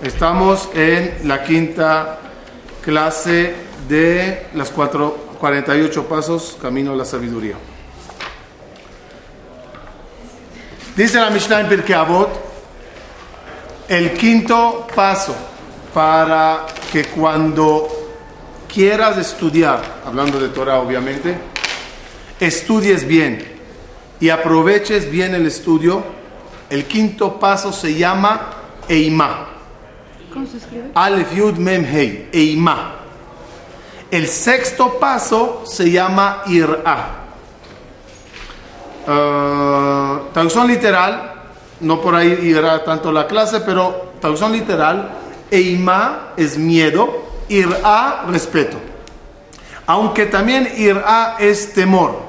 [0.00, 2.18] Estamos en la quinta
[2.82, 3.54] clase
[3.88, 7.56] de las cuatro, 48 pasos camino a la sabiduría.
[10.96, 11.96] Dice la Mishnah en Pirkei
[13.88, 15.34] el quinto paso
[15.92, 17.88] para que cuando
[18.72, 21.36] quieras estudiar, hablando de Torah obviamente,
[22.40, 23.60] estudies bien
[24.20, 26.02] y aproveches bien el estudio,
[26.70, 28.61] el quinto paso se llama
[28.92, 29.46] Eimá.
[30.34, 30.90] ¿Cómo se escribe?
[30.94, 32.96] Alef Yud Mem Hei, Eimá.
[34.10, 37.20] El sexto paso se llama Ir'a.
[39.06, 41.32] Uh, traducción literal,
[41.80, 45.10] no por ahí irá tanto la clase, pero traducción literal,
[45.50, 48.76] Eimá es miedo, Ir'a respeto.
[49.86, 52.20] Aunque también Ir'a es temor.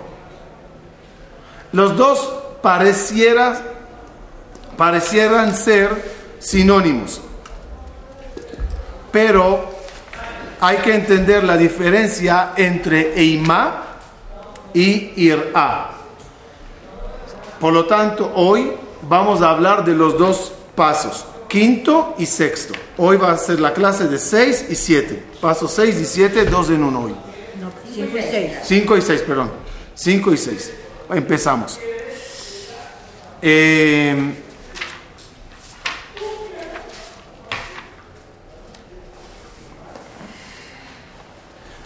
[1.74, 3.60] Los dos parecieran,
[4.78, 7.22] parecieran ser sinónimos.
[9.12, 9.72] Pero
[10.60, 13.84] hay que entender la diferencia entre Eimá
[14.74, 15.92] y Ir'a.
[17.60, 18.72] Por lo tanto, hoy
[19.08, 22.74] vamos a hablar de los dos pasos, quinto y sexto.
[22.98, 25.24] Hoy va a ser la clase de 6 y 7.
[25.40, 27.16] Paso 6 y 7, dos en uno hoy.
[27.62, 28.52] No, cinco y seis.
[28.64, 29.52] 5 y 6, perdón.
[29.96, 30.74] 5 y 6.
[31.12, 31.80] Empezamos.
[33.42, 34.43] Eh,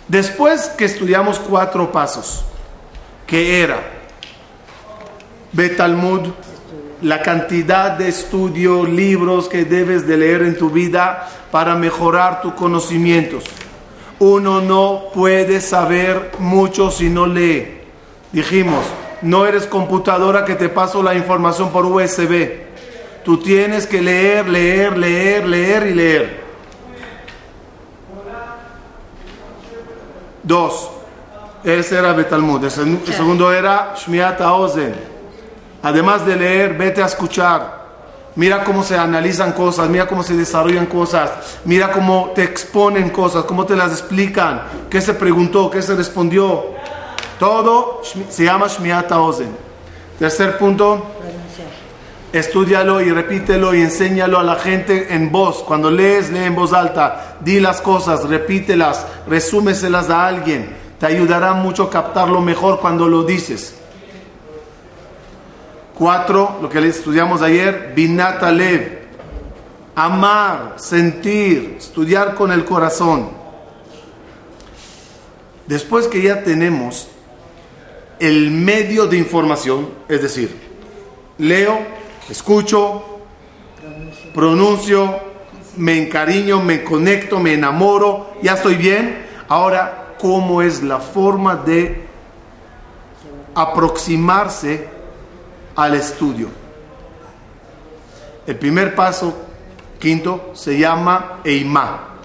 [0.08, 2.46] después que estudiamos cuatro pasos,
[3.26, 3.80] que era
[5.52, 6.30] Betalmud,
[7.02, 12.54] la cantidad de estudio, libros que debes de leer en tu vida para mejorar tus
[12.54, 13.44] conocimientos.
[14.20, 17.82] Uno no puede saber mucho si no lee.
[18.32, 18.84] Dijimos,
[19.22, 22.66] no eres computadora que te paso la información por USB.
[23.24, 26.47] Tú tienes que leer, leer, leer, leer y leer.
[30.48, 30.90] Dos,
[31.64, 32.64] ese era Betalmud.
[32.64, 34.96] El, seg- el segundo era Shmiat Ozen.
[35.84, 37.86] Además de leer, vete a escuchar.
[38.36, 41.32] Mira cómo se analizan cosas, mira cómo se desarrollan cosas,
[41.66, 46.64] mira cómo te exponen cosas, cómo te las explican, qué se preguntó, qué se respondió.
[47.40, 49.50] Todo se llama Shmiat Ozen.
[50.20, 51.17] Tercer punto.
[52.38, 55.64] Estúdialo y repítelo y enséñalo a la gente en voz.
[55.64, 57.38] Cuando lees, lee en voz alta.
[57.40, 60.70] Di las cosas, repítelas, resúmeselas a alguien.
[61.00, 63.74] Te ayudará mucho a captarlo mejor cuando lo dices.
[65.98, 69.08] Cuatro, lo que estudiamos ayer, Binat Alev.
[69.96, 73.32] Amar, sentir, estudiar con el corazón.
[75.66, 77.08] Después que ya tenemos
[78.20, 80.56] el medio de información, es decir,
[81.40, 81.98] leo,
[82.30, 83.04] escucho,
[84.34, 85.20] pronuncio,
[85.78, 89.26] me encariño, me conecto, me enamoro, ya estoy bien.
[89.48, 92.06] Ahora, ¿cómo es la forma de
[93.56, 94.88] aproximarse
[95.76, 96.50] al estudio?
[98.46, 99.34] El primer paso,
[100.00, 102.16] quinto, se llama Eimá.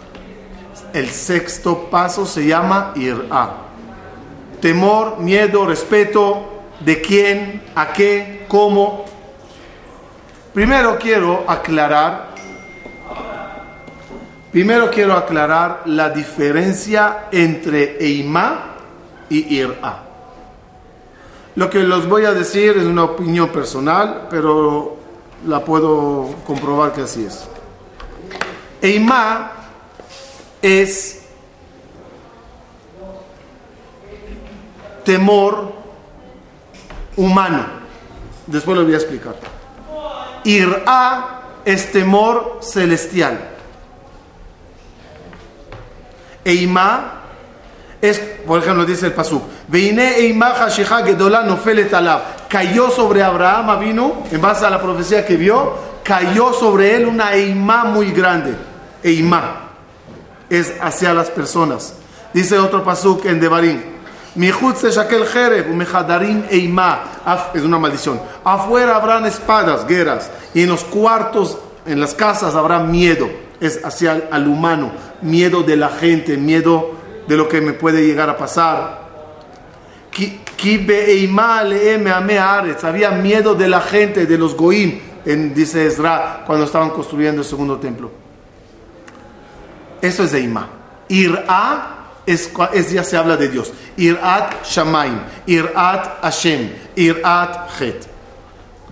[0.92, 3.56] El sexto paso se llama Ir'a.
[4.60, 6.48] Temor, miedo, respeto,
[6.80, 9.04] de quién, a qué, cómo,
[10.54, 12.28] Primero quiero aclarar,
[14.50, 18.74] primero quiero aclarar la diferencia entre Eimá
[19.30, 20.02] y Ir'a.
[21.54, 24.98] Lo que los voy a decir es una opinión personal, pero
[25.46, 27.48] la puedo comprobar que así es.
[28.82, 29.52] Eimá
[30.60, 31.22] es
[35.02, 35.72] temor
[37.16, 37.64] humano.
[38.46, 39.61] Después lo voy a explicar.
[40.44, 43.50] Irá es temor celestial.
[46.44, 47.20] Eimá
[48.00, 51.00] es, por ejemplo, dice el pasuk, Veine Eimá Hashicha
[51.44, 52.48] Nofelet Alab.
[52.48, 57.32] Cayó sobre Abraham, vino, en base a la profecía que vio, cayó sobre él una
[57.32, 58.54] Eimá muy grande.
[59.02, 59.70] Eimá
[60.50, 61.94] es hacia las personas.
[62.34, 63.91] Dice otro pasuk en Devarim.
[67.24, 68.20] Af- Es una maldición.
[68.44, 70.30] Afuera habrán espadas, guerras.
[70.54, 73.28] Y en los cuartos, en las casas habrá miedo.
[73.60, 74.92] Es hacia el- al humano.
[75.20, 76.92] Miedo de la gente, miedo
[77.28, 79.02] de lo que me puede llegar a pasar.
[82.38, 82.84] Haaretz.
[82.84, 87.46] Había miedo de la gente, de los goim, en, dice Ezra, cuando estaban construyendo el
[87.46, 88.10] segundo templo.
[90.00, 90.68] Eso es Eimá.
[91.08, 93.72] Ir'a es, es ya se habla de Dios.
[93.96, 98.06] Ir'at Shamaim, Ir'at Hashem, Ir'at Het.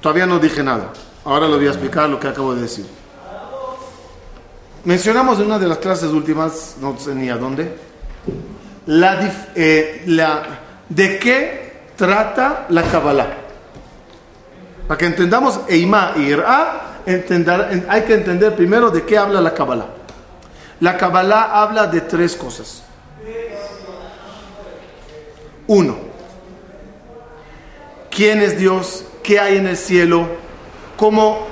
[0.01, 0.93] Todavía no dije nada.
[1.25, 2.87] Ahora lo voy a explicar lo que acabo de decir.
[4.85, 7.77] mencionamos en una de las clases últimas, no sé ni a dónde,
[8.87, 10.43] la, eh, la-
[10.89, 13.27] de qué trata la Kabbalah.
[14.89, 17.03] Para que entendamos Eima y Irá,
[17.89, 19.87] hay que entender primero de qué habla la Kabbalah.
[20.81, 22.83] La Kabbalah habla de tres cosas.
[25.71, 25.95] Uno,
[28.11, 30.27] quién es Dios, qué hay en el cielo,
[30.97, 31.47] cómo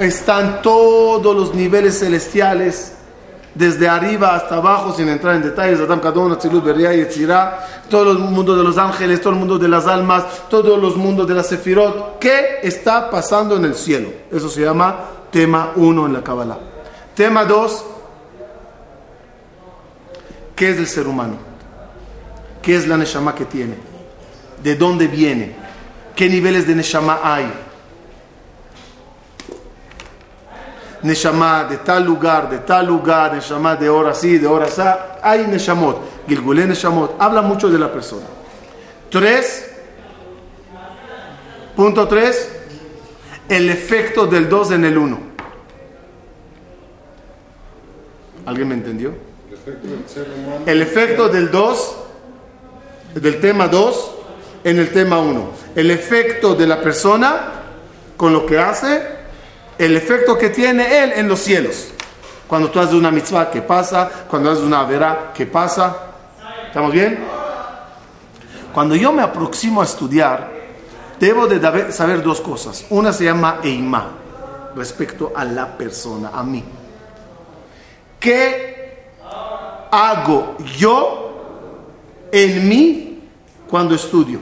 [0.00, 2.96] están todos los niveles celestiales,
[3.54, 7.06] desde arriba hasta abajo, sin entrar en detalles, Adam Kadon, Atzilut, Beria y
[7.88, 11.28] todo el mundo de los ángeles, todo el mundo de las almas, todos los mundos
[11.28, 14.08] de la Sefirot, ¿qué está pasando en el cielo?
[14.32, 14.96] Eso se llama
[15.30, 16.58] tema 1 en la Kabbalah.
[17.14, 17.84] Tema 2,
[20.56, 21.53] ¿qué es el ser humano?
[22.64, 23.74] ¿Qué es la Neshama que tiene?
[24.62, 25.54] ¿De dónde viene?
[26.16, 27.52] ¿Qué niveles de Neshama hay?
[31.02, 35.18] Neshama de tal lugar, de tal lugar, Neshama de hora sí, de hora sa.
[35.22, 37.16] Hay Neshamot, Gilgulé Neshamot.
[37.18, 38.26] Habla mucho de la persona.
[39.10, 39.70] Tres.
[41.76, 42.50] Punto tres.
[43.48, 45.34] El efecto del dos en el uno.
[48.46, 49.10] ¿Alguien me entendió?
[49.10, 50.62] El efecto del ser humano.
[50.66, 51.96] El efecto del 2,
[53.14, 54.10] del tema 2,
[54.64, 55.50] en el tema 1.
[55.74, 57.52] El efecto de la persona
[58.16, 59.02] con lo que hace,
[59.78, 61.88] el efecto que tiene él en los cielos.
[62.46, 64.10] Cuando tú haces una mitzvah, ¿qué pasa?
[64.28, 65.96] Cuando haces una vera, ¿qué pasa?
[66.66, 67.18] ¿Estamos bien?
[68.72, 70.52] Cuando yo me aproximo a estudiar,
[71.18, 72.84] debo de saber dos cosas.
[72.90, 74.10] Una se llama Eima,
[74.74, 76.64] respecto a la persona, a mí.
[78.18, 79.12] ¿Qué
[79.90, 81.23] hago yo
[82.34, 83.20] en mí
[83.68, 84.40] cuando estudio?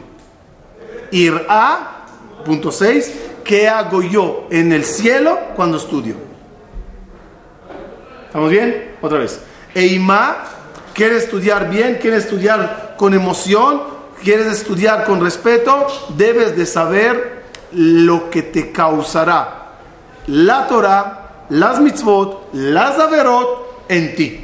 [1.11, 2.07] Ir a,
[2.45, 3.13] punto 6,
[3.45, 6.15] ¿qué hago yo en el cielo cuando estudio?
[8.27, 8.97] ¿Estamos bien?
[9.03, 9.41] Otra vez.
[9.75, 10.45] Eima,
[10.95, 11.99] ¿quieres estudiar bien?
[12.01, 13.83] ¿Quieres estudiar con emoción?
[14.23, 15.87] ¿Quieres estudiar con respeto?
[16.17, 17.43] Debes de saber
[17.73, 19.63] lo que te causará
[20.27, 24.42] la Torah, las mitzvot, las averot en ti.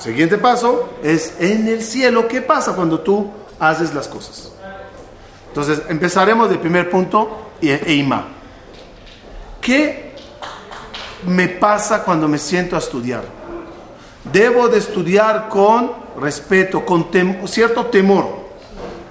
[0.00, 2.26] Siguiente paso es en el cielo.
[2.26, 4.50] ¿Qué pasa cuando tú haces las cosas?
[5.48, 8.26] Entonces empezaremos del primer punto, Eima.
[9.60, 10.14] ¿Qué
[11.26, 13.22] me pasa cuando me siento a estudiar?
[14.32, 18.26] Debo de estudiar con respeto, con tem- cierto temor.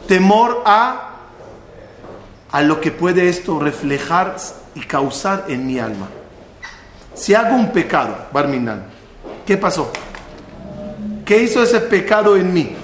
[0.07, 1.09] Temor a,
[2.51, 4.37] a lo que puede esto reflejar
[4.73, 6.07] y causar en mi alma.
[7.13, 8.85] Si hago un pecado, Barminan,
[9.45, 9.91] ¿qué pasó?
[11.29, 12.75] ¿Qué hizo ese pecado en mí?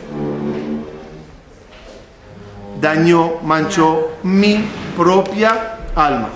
[2.79, 4.63] Dañó, manchó mi
[4.95, 6.29] propia alma.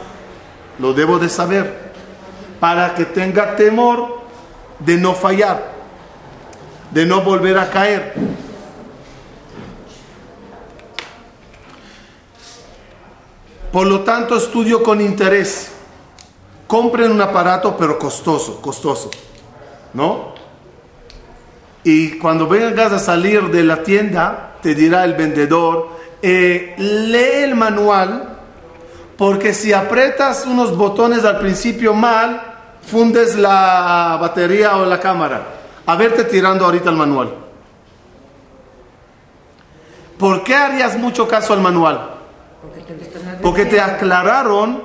[0.80, 1.92] Lo debo de saber
[2.60, 4.22] para que tenga temor
[4.80, 5.72] de no fallar,
[6.90, 8.16] de no volver a caer.
[13.72, 15.74] Por lo tanto, estudio con interés.
[16.66, 19.12] Compren un aparato, pero costoso, costoso.
[19.94, 20.29] ¿No?
[21.84, 25.90] Y cuando vengas a salir de la tienda, te dirá el vendedor,
[26.22, 28.38] eh, lee el manual,
[29.18, 32.42] porque si aprietas unos botones al principio mal,
[32.82, 35.44] fundes la batería o la cámara.
[35.86, 37.34] A verte tirando ahorita el manual.
[40.18, 42.16] ¿Por qué harías mucho caso al manual?
[43.42, 44.84] Porque te aclararon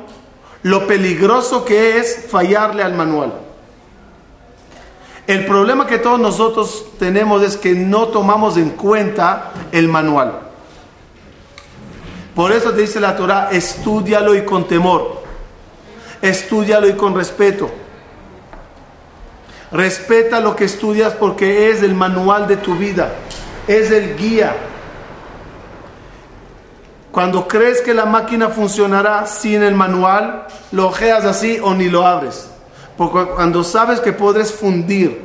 [0.63, 3.33] lo peligroso que es fallarle al manual.
[5.27, 10.41] El problema que todos nosotros tenemos es que no tomamos en cuenta el manual.
[12.35, 15.23] Por eso te dice la Torah, estudialo y con temor.
[16.21, 17.71] Estudialo y con respeto.
[19.73, 23.15] Respeta lo que estudias porque es el manual de tu vida.
[23.67, 24.55] Es el guía.
[27.11, 32.07] Cuando crees que la máquina funcionará sin el manual, lo ojeas así o ni lo
[32.07, 32.51] abres.
[32.97, 35.23] Porque cuando sabes que puedes fundir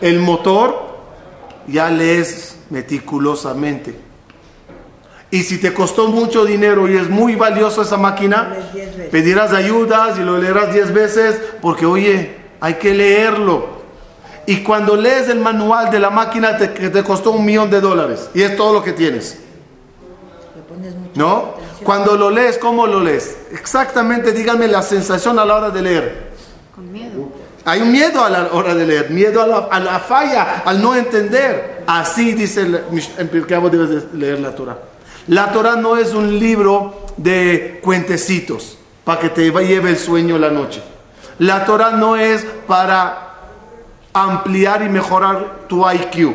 [0.00, 0.92] el motor,
[1.66, 3.94] ya lees meticulosamente.
[5.30, 8.54] Y si te costó mucho dinero y es muy valioso esa máquina,
[9.10, 13.82] pedirás ayudas y lo leerás 10 veces porque, oye, hay que leerlo.
[14.46, 17.80] Y cuando lees el manual de la máquina te, que te costó un millón de
[17.80, 19.38] dólares y es todo lo que tienes.
[21.14, 21.54] ¿No?
[21.82, 23.36] Cuando lo lees, ¿cómo lo lees?
[23.52, 26.31] Exactamente, díganme la sensación a la hora de leer.
[27.64, 30.82] Hay un miedo a la hora de leer, miedo a la, a la falla, al
[30.82, 31.84] no entender.
[31.86, 32.82] Así dice el,
[33.18, 34.78] en Pirkei Avot debes de leer la Torah.
[35.28, 40.50] La Torah no es un libro de cuentecitos para que te lleve el sueño la
[40.50, 40.82] noche.
[41.38, 43.30] La Torah no es para
[44.12, 46.34] ampliar y mejorar tu IQ,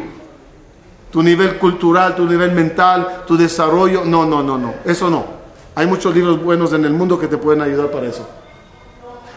[1.11, 4.03] tu nivel cultural, tu nivel mental, tu desarrollo.
[4.05, 4.75] No, no, no, no.
[4.85, 5.25] Eso no.
[5.75, 8.27] Hay muchos libros buenos en el mundo que te pueden ayudar para eso.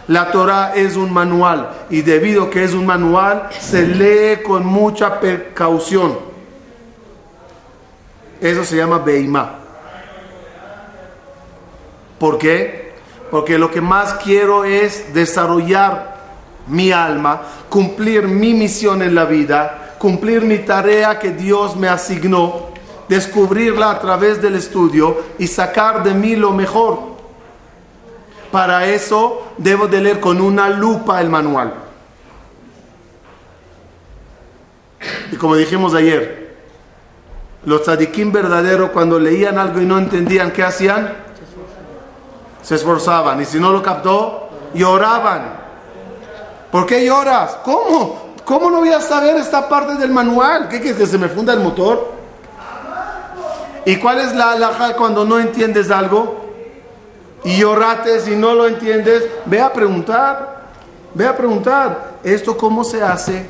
[0.09, 4.67] La Torah es un manual y debido a que es un manual, se lee con
[4.67, 6.19] mucha precaución.
[8.41, 9.57] Eso se llama Beimá.
[12.19, 12.93] ¿Por qué?
[13.31, 16.17] Porque lo que más quiero es desarrollar
[16.67, 22.71] mi alma, cumplir mi misión en la vida, cumplir mi tarea que Dios me asignó,
[23.09, 27.10] descubrirla a través del estudio y sacar de mí lo mejor.
[28.51, 31.75] Para eso debo de leer con una lupa el manual.
[35.33, 36.57] Y como dijimos ayer,
[37.65, 41.13] los tzadikim verdaderos cuando leían algo y no entendían qué hacían,
[42.63, 43.41] se esforzaban.
[43.41, 45.61] Y si no lo captó, lloraban.
[46.73, 47.59] ¿Por qué lloras?
[47.65, 48.31] ¿Cómo?
[48.45, 50.69] ¿Cómo no voy a saber esta parte del manual?
[50.69, 52.13] ¿Qué quieres que se me funda el motor?
[53.85, 56.50] ¿Y cuál es la alhaja cuando no entiendes algo?
[57.45, 60.61] Y llorates y no lo entiendes, ve a preguntar.
[61.15, 63.47] Ve a preguntar, ¿esto cómo se hace?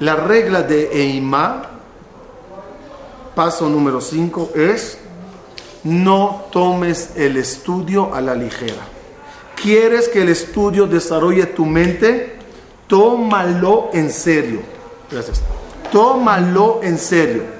[0.00, 1.62] La regla de Eima,
[3.34, 4.98] paso número 5, es
[5.84, 8.82] no tomes el estudio a la ligera.
[9.54, 12.36] ¿Quieres que el estudio desarrolle tu mente?
[12.88, 14.60] Tómalo en serio.
[15.10, 15.40] Gracias.
[15.92, 17.55] Tómalo en serio.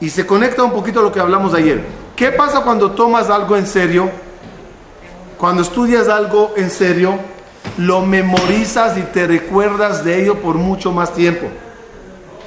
[0.00, 1.84] Y se conecta un poquito a lo que hablamos ayer.
[2.14, 4.10] ¿Qué pasa cuando tomas algo en serio?
[5.38, 7.18] Cuando estudias algo en serio,
[7.78, 11.46] lo memorizas y te recuerdas de ello por mucho más tiempo.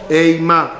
[0.10, 0.80] Eima.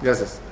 [0.00, 0.47] Gracias.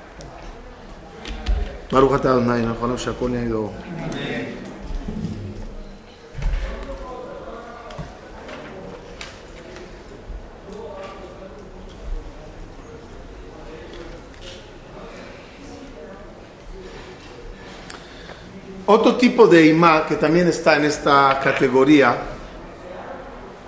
[18.89, 22.17] Otro tipo de imá que también está en esta categoría,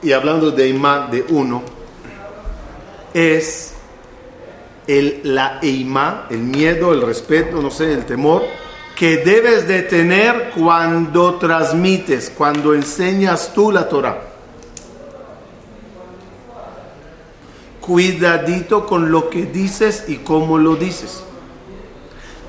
[0.01, 1.63] y hablando de imá de uno,
[3.13, 3.78] es
[4.89, 8.43] el, la eima, el miedo, el respeto, no sé, el temor,
[8.95, 14.19] que debes de tener cuando transmites, cuando enseñas tú la Torah.
[17.79, 21.23] Cuidadito con lo que dices y cómo lo dices.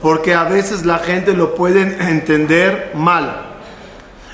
[0.01, 3.49] Porque a veces la gente lo puede entender mal.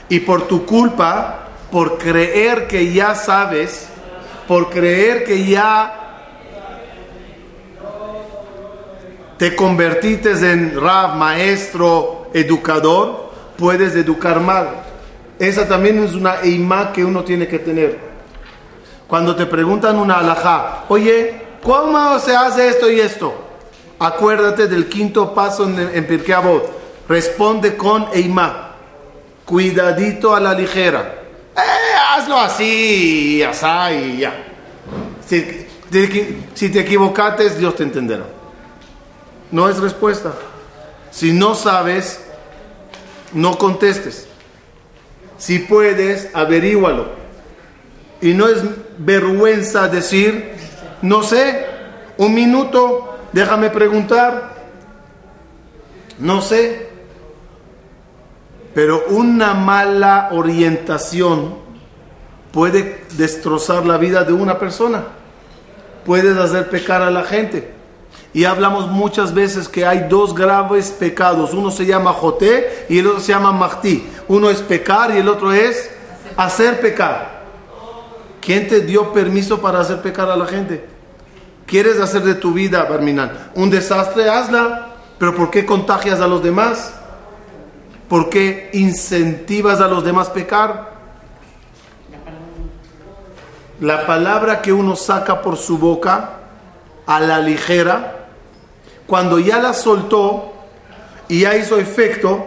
[0.09, 3.89] Y por tu culpa, por creer que ya sabes,
[4.47, 6.06] por creer que ya
[9.39, 14.83] te convertiste en rab, maestro, educador, puedes educar mal.
[15.39, 17.99] Esa también es una eima que uno tiene que tener.
[19.07, 23.35] Cuando te preguntan una alajá, oye, ¿cómo se hace esto y esto?
[23.99, 26.71] Acuérdate del quinto paso en, en Pirkei Avot.
[27.09, 28.75] Responde con eima.
[29.45, 31.23] Cuidadito a la ligera.
[31.57, 34.35] Eh, hazlo así, así ya.
[35.27, 35.67] Si,
[36.55, 38.36] si te equivocaste, Dios te entenderá.
[39.51, 40.33] No es respuesta.
[41.11, 42.21] Si no sabes,
[43.33, 44.27] no contestes.
[45.39, 47.09] Si puedes, averígualo.
[48.21, 48.63] Y no es
[48.99, 50.55] vergüenza decir,
[51.03, 51.67] no sé,
[52.17, 54.55] un minuto, déjame preguntar.
[56.19, 56.89] No sé.
[58.75, 61.57] Pero una mala orientación
[62.53, 65.05] puede destrozar la vida de una persona.
[66.05, 67.76] Puedes hacer pecar a la gente.
[68.37, 71.55] Y hablamos muchas veces que hay dos graves pecados.
[71.55, 74.07] Uno se llama Joté y el otro se llama Mahti.
[74.29, 75.91] Uno es pecar y el otro es
[76.37, 77.45] hacer pecar.
[78.43, 80.87] ¿Quién te dio permiso para hacer pecar a la gente?
[81.65, 84.29] ¿Quieres hacer de tu vida, Barminan, un desastre?
[84.29, 84.89] Hazla.
[85.19, 86.93] Pero ¿por qué contagias a los demás?
[88.07, 90.93] ¿Por qué incentivas a los demás pecar?
[93.81, 96.33] La palabra que uno saca por su boca
[97.07, 98.16] a la ligera
[99.07, 100.53] cuando ya la soltó
[101.29, 102.45] y ya hizo efecto,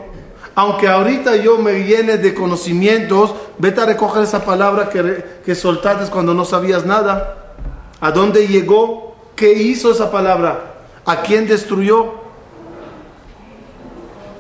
[0.55, 6.11] aunque ahorita yo me llene de conocimientos, vete a recoger esa palabra que, que soltaste
[6.11, 7.53] cuando no sabías nada.
[8.01, 9.15] ¿A dónde llegó?
[9.35, 10.75] ¿Qué hizo esa palabra?
[11.05, 12.13] ¿A quién destruyó?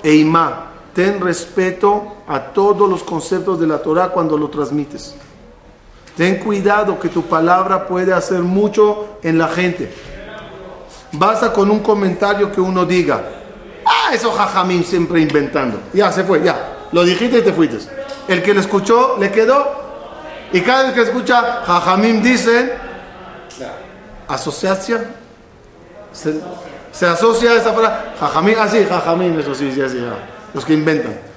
[0.03, 5.15] Eima, ten respeto a todos los conceptos de la Torah cuando lo transmites.
[6.17, 9.89] Ten cuidado que tu palabra puede hacer mucho en la gente.
[11.11, 13.21] Basta con un comentario que uno diga.
[13.85, 15.81] Ah, eso jajamín siempre inventando.
[15.93, 16.87] Ya se fue, ya.
[16.91, 17.77] Lo dijiste y te fuiste.
[18.27, 19.79] El que lo escuchó le quedó.
[20.51, 22.71] Y cada vez que escucha jajamín dicen,
[24.27, 25.05] asociación.
[26.11, 27.95] Se, asocia a esa frase.
[28.19, 29.97] Jajamín, así, jajamín, eso sí, sí, así.
[30.53, 31.29] Los que inventan.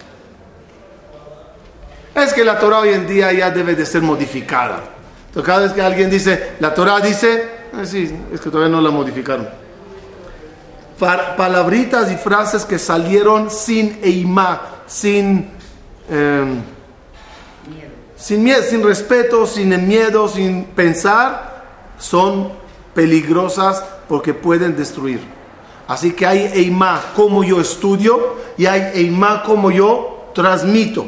[2.15, 4.81] Es que la Torah hoy en día ya debe de ser modificada.
[5.45, 7.49] Cada vez que alguien dice, la Torah dice,
[7.81, 9.62] eh, sí, es que todavía no la modificaron.
[11.03, 15.51] Pa- Palabritas y frases que salieron sin eimá, sin,
[16.09, 16.45] eh,
[18.17, 21.65] sin miedo, sin respeto, sin miedo, sin pensar,
[21.99, 22.53] son
[22.95, 25.19] peligrosas porque pueden destruir.
[25.89, 31.05] Así que hay eimá como yo estudio y hay eimá como yo transmito.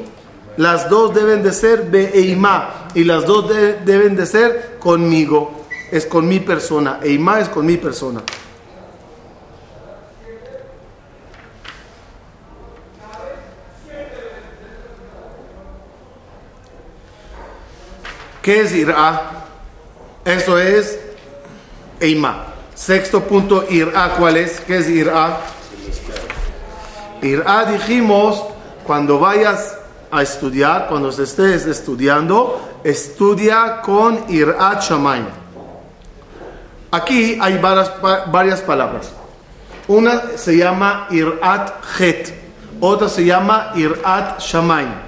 [0.56, 5.52] Las dos deben de ser Be'eimá y las dos de- deben de ser conmigo.
[5.92, 6.98] Es con mi persona.
[7.00, 8.24] Eimá es con mi persona.
[18.44, 19.22] ¿Qué es Irá?
[20.22, 20.98] Eso es
[21.98, 22.44] Eimá.
[22.74, 24.16] Sexto punto, Irá.
[24.18, 24.60] ¿Cuál es?
[24.60, 25.40] ¿Qué es Irá?
[27.22, 28.44] Irá dijimos,
[28.86, 29.78] cuando vayas
[30.10, 35.24] a estudiar, cuando estés estudiando, estudia con Irat Shamaim.
[36.90, 37.92] Aquí hay varias,
[38.30, 39.10] varias palabras.
[39.88, 42.34] Una se llama Irat Het,
[42.78, 45.03] otra se llama Irat Shamaim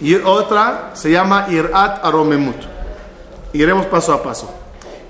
[0.00, 2.56] y otra se llama Irat Aromemut.
[3.52, 4.52] Iremos paso a paso.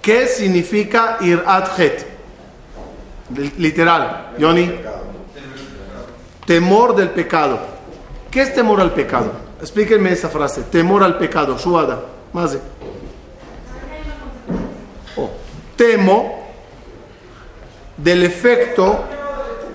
[0.02, 2.06] ¿Qué significa Irat Het?
[3.58, 4.72] Literal, Yoni.
[6.46, 7.58] Temor del pecado.
[8.30, 9.32] ¿Qué es temor al pecado?
[9.60, 10.62] Explíquenme esa frase.
[10.62, 11.56] Temor al pecado.
[11.58, 12.00] Shuada.
[12.32, 12.56] Más.
[15.16, 15.30] Oh.
[15.76, 16.48] Temo
[17.96, 19.04] del efecto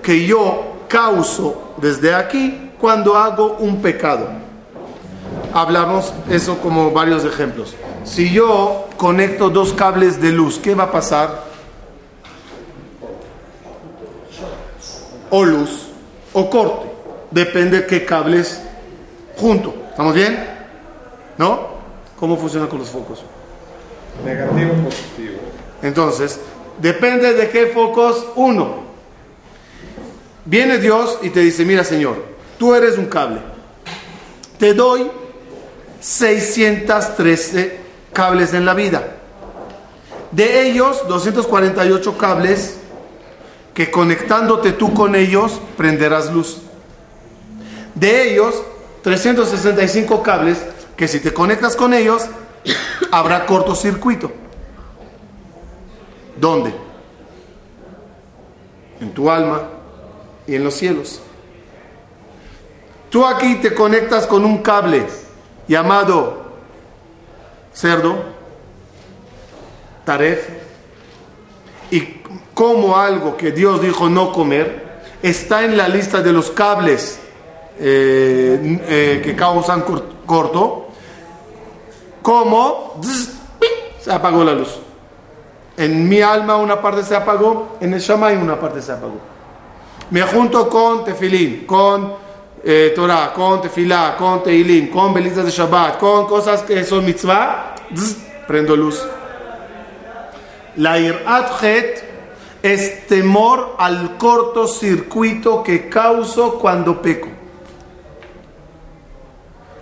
[0.02, 4.45] que yo causo desde aquí cuando hago un pecado.
[5.52, 7.74] Hablamos eso como varios ejemplos.
[8.04, 11.44] Si yo conecto dos cables de luz, ¿qué va a pasar?
[15.30, 15.88] O luz
[16.32, 16.86] o corte.
[17.30, 18.60] Depende qué cables
[19.36, 19.74] junto.
[19.90, 20.46] ¿Estamos bien?
[21.38, 21.68] ¿No?
[22.18, 23.22] ¿Cómo funciona con los focos?
[24.24, 25.38] Negativo, positivo.
[25.82, 26.40] Entonces,
[26.78, 28.86] depende de qué focos uno.
[30.44, 32.22] Viene Dios y te dice, mira Señor,
[32.58, 33.40] tú eres un cable.
[34.58, 35.10] Te doy
[36.06, 37.80] 613
[38.12, 39.16] cables en la vida.
[40.30, 42.76] De ellos, 248 cables
[43.74, 46.58] que conectándote tú con ellos prenderás luz.
[47.96, 48.54] De ellos,
[49.02, 50.58] 365 cables
[50.96, 52.22] que si te conectas con ellos
[53.10, 54.30] habrá cortocircuito.
[56.36, 56.72] ¿Dónde?
[59.00, 59.62] En tu alma
[60.46, 61.20] y en los cielos.
[63.10, 65.04] Tú aquí te conectas con un cable
[65.68, 66.44] llamado
[67.72, 68.16] cerdo,
[70.04, 70.48] taref,
[71.90, 72.00] y
[72.54, 77.18] como algo que Dios dijo no comer, está en la lista de los cables
[77.78, 80.88] eh, eh, que causan cor- corto,
[82.22, 83.00] como
[84.00, 84.78] se apagó la luz.
[85.76, 89.18] En mi alma una parte se apagó, en el Shammai una parte se apagó.
[90.10, 92.14] Me junto con Tefilín, con
[92.68, 97.76] eh, Torah, con Tefilá, con Teilim, con velitas de Shabbat, con cosas que son mitzvah,
[97.94, 99.06] zzz, prendo luz.
[100.74, 102.04] La Irat Het
[102.62, 107.28] es temor al cortocircuito que causo cuando peco.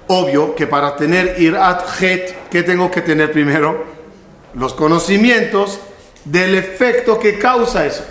[0.09, 3.83] Obvio que para tener Irat Het, ¿qué tengo que tener primero?
[4.53, 5.81] Los conocimientos
[6.27, 8.05] del efecto que causa eso.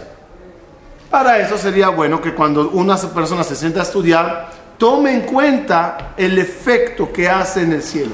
[1.11, 6.11] Para eso sería bueno que cuando una persona se sienta a estudiar, tome en cuenta
[6.17, 8.11] el efecto que hace en el cielo.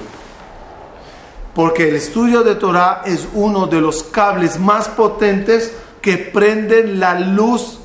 [1.55, 7.19] Porque el estudio de Torah es uno de los cables más potentes que prenden la
[7.19, 7.79] luz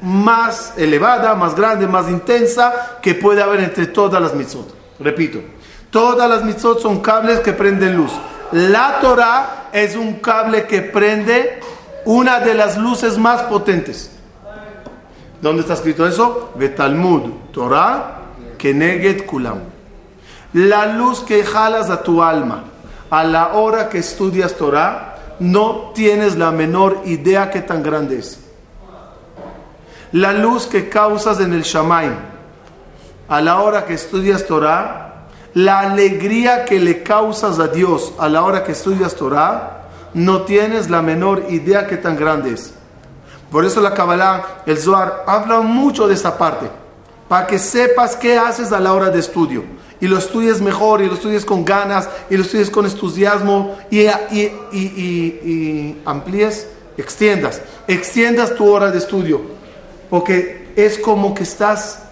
[0.00, 4.74] más elevada, más grande, más intensa que puede haber entre todas las mitzvot.
[4.98, 5.40] Repito,
[5.90, 8.12] todas las mitzvot son cables que prenden luz.
[8.52, 11.60] La Torah es un cable que prende
[12.06, 14.13] una de las luces más potentes.
[15.44, 16.52] ¿Dónde está escrito eso?
[16.54, 18.22] Betalmud, Torah,
[18.56, 19.58] Keneget Kulam.
[20.54, 22.64] La luz que jalas a tu alma
[23.10, 28.40] a la hora que estudias Torah, no tienes la menor idea que tan grande es.
[30.12, 32.14] La luz que causas en el Shamaim
[33.28, 38.44] a la hora que estudias Torah la alegría que le causas a Dios a la
[38.44, 42.72] hora que estudias Torah, no tienes la menor idea que tan grande es.
[43.54, 46.66] Por eso la Kabbalah, el Zohar, habla mucho de esta parte,
[47.28, 49.62] para que sepas qué haces a la hora de estudio.
[50.00, 54.00] Y lo estudies mejor, y lo estudies con ganas, y lo estudies con entusiasmo, y,
[54.00, 59.42] y, y, y amplíes, extiendas, extiendas tu hora de estudio.
[60.10, 62.06] Porque es como que estás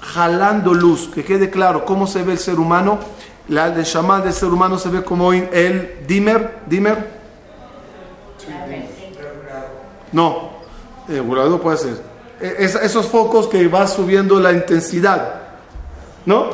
[0.00, 3.00] jalando luz, que quede claro cómo se ve el ser humano.
[3.48, 7.16] La de shaman del ser humano se ve como el dimmer, dimmer.
[10.12, 10.55] No,
[11.08, 11.94] eh, burlado puede ser.
[12.40, 15.34] E- es- esos focos que va subiendo la intensidad,
[16.24, 16.50] ¿no?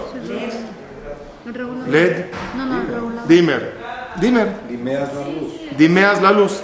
[1.88, 3.26] LED, No, no, regular.
[3.26, 3.72] dimmer,
[4.20, 4.48] dimmer.
[4.68, 5.52] Dimeas la luz.
[5.76, 6.60] dimeas la luz.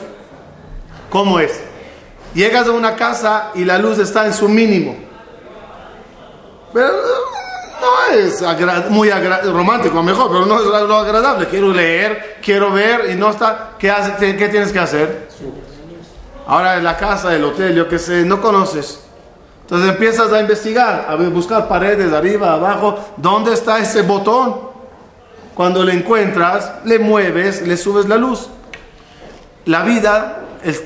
[1.11, 1.61] ¿Cómo es?
[2.35, 4.96] Llegas a una casa y la luz está en su mínimo.
[6.72, 6.92] Pero
[7.81, 11.46] no es agra- muy agra- romántico, mejor, pero no es lo agradable.
[11.48, 13.70] Quiero leer, quiero ver y no está.
[13.79, 15.29] ¿Qué, hace- qué- qué tienes que hacer?
[16.48, 19.00] Ahora en la casa, el hotel, yo qué sé, no conoces.
[19.61, 22.98] Entonces empiezas a investigar, a buscar paredes, arriba, abajo.
[23.18, 24.56] ¿Dónde está ese botón?
[25.54, 28.48] Cuando le encuentras, le mueves, le subes la luz.
[29.66, 30.38] La vida,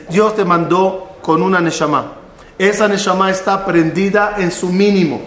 [0.09, 2.14] Dios te mandó con una neshama.
[2.59, 5.20] Esa neshama está prendida en su mínimo.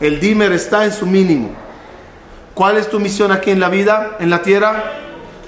[0.00, 1.50] El dimmer está en su mínimo.
[2.54, 4.84] ¿Cuál es tu misión aquí en la vida, en la tierra?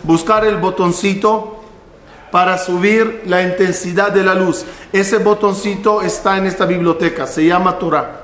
[0.02, 1.63] Buscar el botoncito
[2.34, 4.64] para subir la intensidad de la luz.
[4.92, 8.22] Ese botoncito está en esta biblioteca, se llama Torah.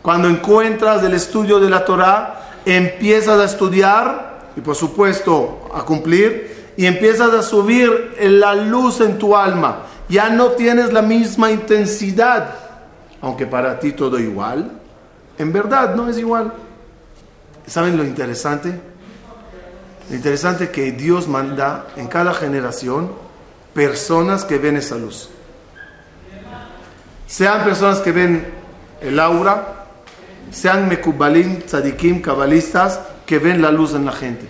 [0.00, 6.74] Cuando encuentras el estudio de la Torah, empiezas a estudiar y por supuesto a cumplir
[6.76, 9.78] y empiezas a subir la luz en tu alma.
[10.08, 12.54] Ya no tienes la misma intensidad,
[13.20, 14.70] aunque para ti todo igual.
[15.38, 16.52] En verdad no es igual.
[17.66, 18.80] ¿Saben lo interesante?
[20.10, 23.12] Lo interesante es que Dios manda en cada generación
[23.74, 25.28] personas que ven esa luz.
[27.26, 28.46] Sean personas que ven
[29.02, 29.84] el aura,
[30.50, 34.46] sean mekubalim, tzadikim, cabalistas, que ven la luz en la gente.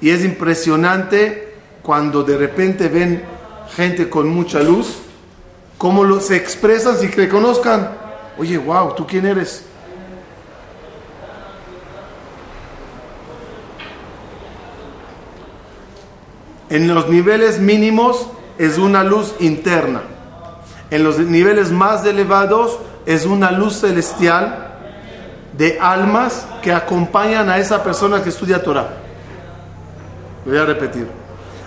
[0.00, 3.22] Y es impresionante cuando de repente ven
[3.74, 4.98] gente con mucha luz,
[5.76, 7.90] cómo lo- se expresan sin que conozcan.
[8.38, 9.64] Oye, wow, ¿tú quién eres?
[16.70, 18.28] En los niveles mínimos
[18.58, 20.02] es una luz interna.
[20.90, 24.66] En los niveles más elevados es una luz celestial
[25.56, 28.88] de almas que acompañan a esa persona que estudia Torah.
[30.44, 31.08] Voy a repetir.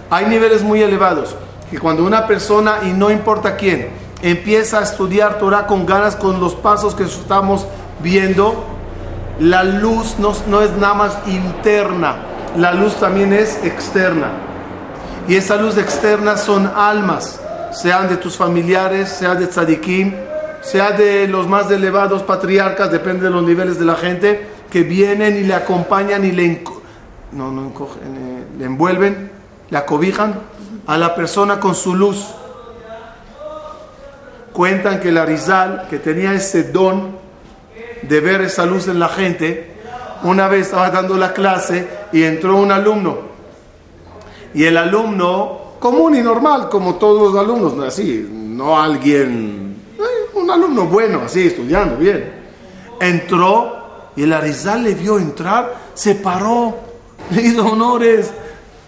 [0.10, 1.36] Hay niveles muy elevados
[1.70, 3.90] que cuando una persona, y no importa quién,
[4.22, 7.66] empieza a estudiar Torah con ganas, con los pasos que estamos
[8.04, 8.66] viendo,
[9.40, 12.18] la luz no, no es nada más interna,
[12.58, 14.51] la luz también es externa.
[15.28, 17.40] Y esa luz externa son almas,
[17.72, 20.14] sean de tus familiares, sea de tzadikim,
[20.62, 25.38] sea de los más elevados patriarcas, depende de los niveles de la gente, que vienen
[25.38, 26.64] y le acompañan y le,
[27.32, 29.32] no, no eh, le envuelven,
[29.70, 30.40] le acobijan
[30.88, 32.28] a la persona con su luz.
[34.54, 37.18] Cuentan que la Rizal, que tenía ese don
[38.02, 39.72] de ver esa luz en la gente,
[40.24, 43.31] una vez estaba dando la clase y entró un alumno.
[44.54, 49.72] Y el alumno, común y normal, como todos los alumnos, no así, no alguien,
[50.34, 52.42] un alumno bueno, así, estudiando bien.
[53.00, 56.76] Entró y el Arizal le vio entrar, se paró,
[57.32, 58.32] le hizo honores,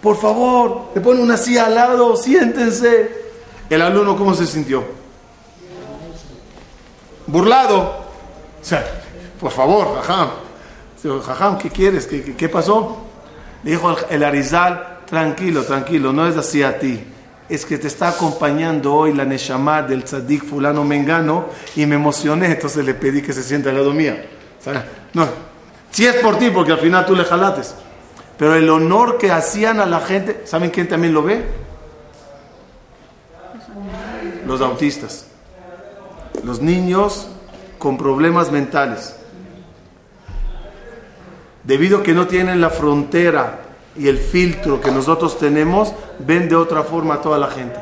[0.02, 3.24] por favor, le pone una silla al lado, siéntense.
[3.70, 4.84] El alumno, ¿cómo se sintió?
[7.26, 8.04] Burlado.
[8.60, 8.84] O sea,
[9.40, 10.28] por favor, jajam.
[11.22, 12.06] Jajam, ¿qué quieres?
[12.06, 12.98] ¿Qué, qué, qué pasó?
[13.62, 17.04] Le dijo el Arizal, tranquilo, tranquilo, no es así a ti.
[17.48, 22.46] Es que te está acompañando hoy la Neshama del tzadik fulano mengano y me emocioné,
[22.46, 24.24] entonces le pedí que se sienta al lado mía.
[24.58, 25.28] O sea, no,
[25.90, 27.74] si es por ti, porque al final tú le jalates.
[28.36, 31.44] Pero el honor que hacían a la gente, ¿saben quién también lo ve?
[34.46, 35.26] Los autistas.
[36.42, 37.28] Los niños
[37.78, 39.14] con problemas mentales.
[41.62, 43.60] Debido a que no tienen la frontera
[43.96, 47.78] y el filtro que nosotros tenemos, ven de otra forma a toda la gente.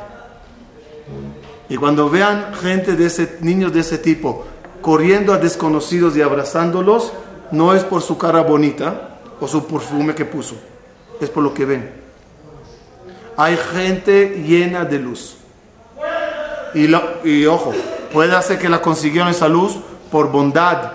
[1.69, 4.45] Y cuando vean gente de ese, niños de ese tipo,
[4.83, 7.13] corriendo a desconocidos y abrazándolos,
[7.51, 10.57] no es por su cara bonita o su perfume que puso,
[11.21, 11.91] es por lo que ven.
[13.37, 15.37] Hay gente llena de luz.
[16.75, 17.73] Y, lo- y ojo,
[18.13, 19.79] puede ser que la consiguieron esa luz
[20.11, 20.93] por bondad,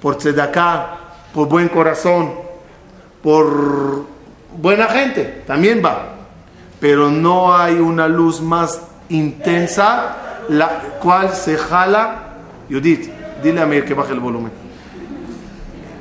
[0.00, 0.98] por tzedakah,
[1.32, 2.32] por buen corazón,
[3.22, 4.04] por
[4.60, 6.14] buena gente, también va.
[6.80, 10.16] Pero no hay una luz más intensa,
[10.48, 10.68] la
[11.00, 12.34] cual se jala.
[12.70, 13.10] Judith,
[13.42, 14.52] dile a mí que baje el volumen.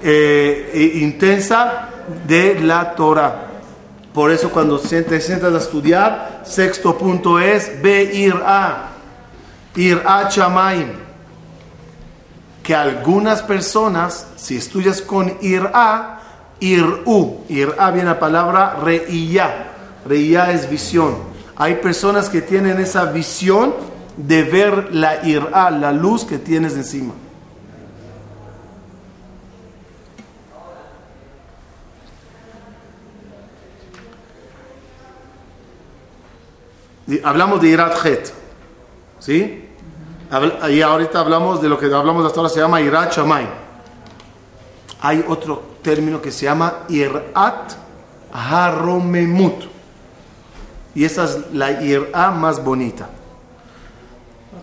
[0.04, 1.89] Eh, intensa
[2.28, 3.48] de la Torah.
[4.13, 8.89] Por eso cuando te sientas a estudiar, sexto punto es Beir A.
[9.76, 10.88] Ir a Chamaim.
[12.63, 16.16] Que algunas personas, si estudias con Ir A,
[16.60, 17.43] Ir U.
[17.50, 19.74] Ir A viene la palabra Reiyá.
[20.06, 21.15] Reiyá es visión.
[21.56, 23.74] Hay personas que tienen esa visión
[24.15, 27.13] de ver la Ir A, la luz que tienes encima.
[37.24, 38.34] Hablamos de Irat Het.
[39.20, 39.63] ¿Sí?
[40.70, 43.48] Y ahorita hablamos de lo que hablamos hasta ahora, se llama Irat Shamay.
[45.02, 47.71] Hay otro término que se llama Irat
[48.34, 49.63] Haromemut.
[50.93, 53.08] Y esa es la Irá más bonita.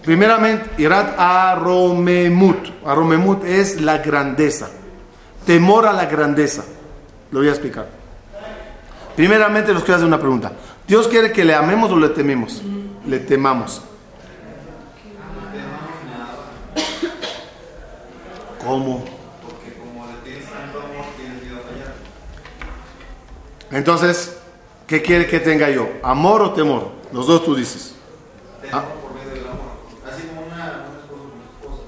[0.04, 2.68] Primeramente, Irat Aromemut.
[2.84, 4.68] Aromemut es la grandeza.
[5.46, 6.62] Temor a la grandeza.
[7.30, 7.88] Lo voy a explicar.
[9.16, 10.52] Primeramente, los quiero hacer una pregunta.
[10.86, 12.62] ¿Dios quiere que le amemos o le tememos?
[13.06, 13.80] Le temamos.
[18.62, 19.13] ¿Cómo?
[23.70, 24.36] Entonces,
[24.86, 25.88] ¿qué quiere que tenga yo?
[26.02, 26.88] ¿Amor o temor?
[27.12, 27.94] Los dos tú dices.
[28.72, 28.84] Ah,
[30.10, 31.82] Así como una, un esposo con su esposa,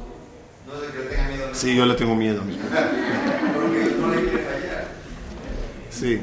[0.67, 0.73] ¿no?
[0.73, 2.55] No es de que le tenga miedo a sí, yo le tengo miedo a mi
[2.55, 2.91] esposa.
[3.55, 4.89] porque no le quiere fallar.
[5.91, 6.21] Sí.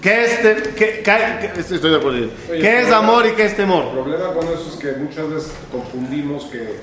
[0.00, 2.28] ¿Qué es, te- qué- qué- qué- estoy de acuerdo.
[2.48, 3.90] ¿Qué es amor y qué es El temor?
[3.92, 6.76] problema con eso es que muchas veces confundimos que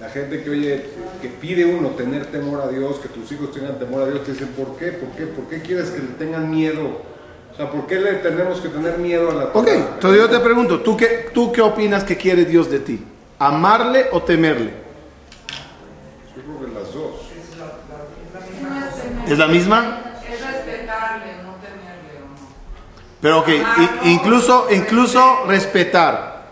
[0.00, 0.86] la gente que oye,
[1.22, 4.32] que pide uno tener temor a Dios, que tus hijos tengan temor a Dios, te
[4.32, 4.88] dicen, ¿por qué?
[4.92, 5.26] ¿Por qué?
[5.26, 7.00] ¿Por qué quieres que le tengan miedo?
[7.56, 9.72] O sea, ¿por qué le tenemos que tener miedo a la Ok, Torah?
[9.72, 13.02] entonces yo te pregunto, ¿tú qué, ¿tú qué opinas que quiere Dios de ti?
[13.38, 14.74] ¿Amarle o temerle?
[16.36, 17.12] Yo creo que las dos.
[19.26, 20.00] ¿Es la misma?
[20.30, 22.48] Es respetarle, no temerle o no.
[23.22, 23.48] Pero ok,
[24.04, 26.50] incluso, incluso respetar.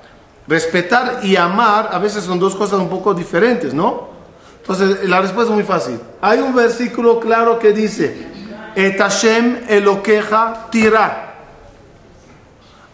[0.48, 4.08] Respetar y amar a veces son dos cosas un poco diferentes, ¿no?
[4.62, 6.00] Entonces, la respuesta es muy fácil.
[6.22, 8.26] Hay un versículo claro que dice,
[8.76, 11.34] Et Hashem Elokeja tira.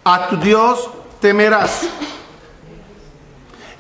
[0.05, 0.91] A tu Dios
[1.21, 1.89] temerás.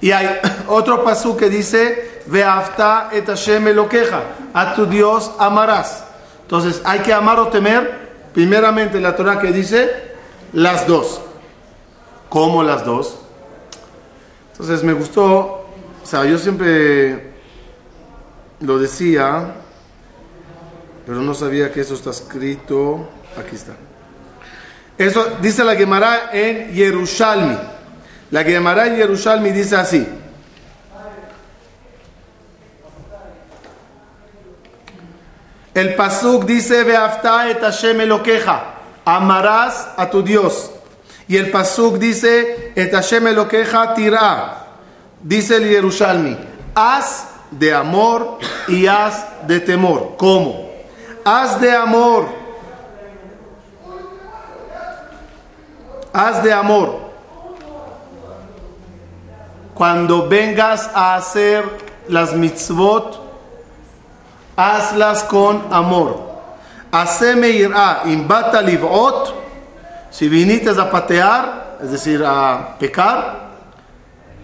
[0.01, 4.23] Y hay otro pasú que dice, Veafta et Hashem Elokeja.
[4.55, 6.05] A tu Dios amarás.
[6.43, 8.11] Entonces, hay que amar o temer.
[8.33, 10.15] Primeramente, la Torah que dice,
[10.53, 11.21] las dos.
[12.29, 13.19] ¿Cómo las dos?
[14.53, 15.67] Entonces, me gustó.
[16.03, 17.31] O sea, yo siempre
[18.61, 19.55] lo decía,
[21.11, 23.09] pero no sabía que eso está escrito.
[23.37, 23.73] Aquí está.
[24.97, 27.59] Eso dice la Gemara en Yerushalmi.
[28.31, 30.07] La Gemara en Yerushalmi dice así.
[35.75, 38.75] El pasuk dice Veafta et Hashem Elokeja.
[39.05, 40.71] Amarás a tu Dios.
[41.27, 44.67] Y el pasuk dice Et Hashem Elokeja tira.
[45.21, 46.39] Dice el Yerushalmi.
[46.73, 50.15] Haz de amor y haz de temor.
[50.17, 50.70] ¿Cómo?
[51.25, 52.27] Haz de amor.
[56.13, 57.11] Haz de amor.
[59.75, 61.65] Cuando vengas a hacer
[62.09, 63.21] las mitzvot,
[64.57, 66.29] hazlas con amor.
[66.93, 69.35] Haceme irá imbata livot.
[70.11, 73.51] Si viniste a patear, es decir, a pecar,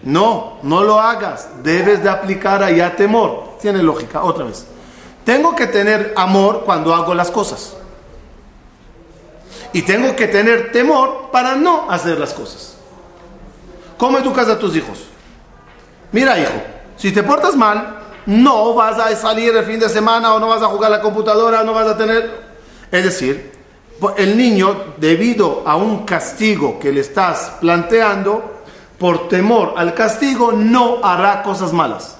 [0.04, 1.48] no, no lo hagas.
[1.62, 3.58] Debes de aplicar allá temor.
[3.60, 4.22] Tiene lógica.
[4.22, 4.66] Otra vez.
[5.26, 7.74] Tengo que tener amor cuando hago las cosas.
[9.72, 12.76] Y tengo que tener temor para no hacer las cosas.
[13.98, 15.08] ¿Cómo educas a tus hijos?
[16.12, 16.52] Mira, hijo,
[16.96, 20.62] si te portas mal, no vas a salir el fin de semana o no vas
[20.62, 22.46] a jugar a la computadora, no vas a tener...
[22.92, 23.50] Es decir,
[24.16, 28.62] el niño, debido a un castigo que le estás planteando,
[28.96, 32.15] por temor al castigo, no hará cosas malas.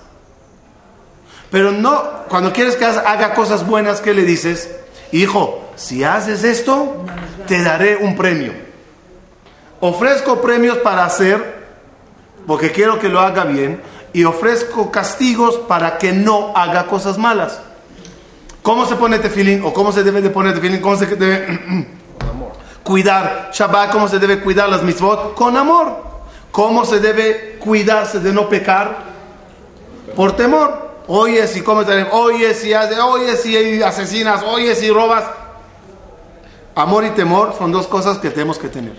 [1.50, 4.70] Pero no, cuando quieres que haga cosas buenas, ¿qué le dices?
[5.12, 7.04] Hijo, si haces esto,
[7.46, 8.52] te daré un premio.
[9.80, 11.66] Ofrezco premios para hacer,
[12.46, 13.80] porque quiero que lo haga bien,
[14.12, 17.60] y ofrezco castigos para que no haga cosas malas.
[18.62, 19.62] ¿Cómo se pone tefilín?
[19.64, 20.80] ¿O cómo se debe de poner tefilín?
[20.80, 21.86] ¿Cómo se debe
[22.82, 23.92] cuidar Shabbat?
[23.92, 25.34] ¿Cómo se debe cuidar las mitzvot?
[25.34, 26.04] Con amor.
[26.50, 29.04] ¿Cómo se debe cuidarse de no pecar?
[30.16, 30.85] Por temor.
[31.08, 35.24] Oye si comes, oye si haces, oye si asesinas, oye si robas.
[36.74, 38.94] Amor y temor son dos cosas que tenemos que tener.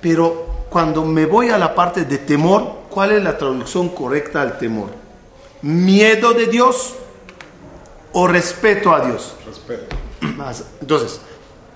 [0.00, 4.58] Pero cuando me voy a la parte de temor, ¿cuál es la traducción correcta al
[4.58, 4.90] temor?
[5.62, 6.94] ¿Miedo de Dios
[8.12, 9.36] o respeto a Dios?
[9.46, 9.96] Respeto.
[10.80, 11.20] Entonces,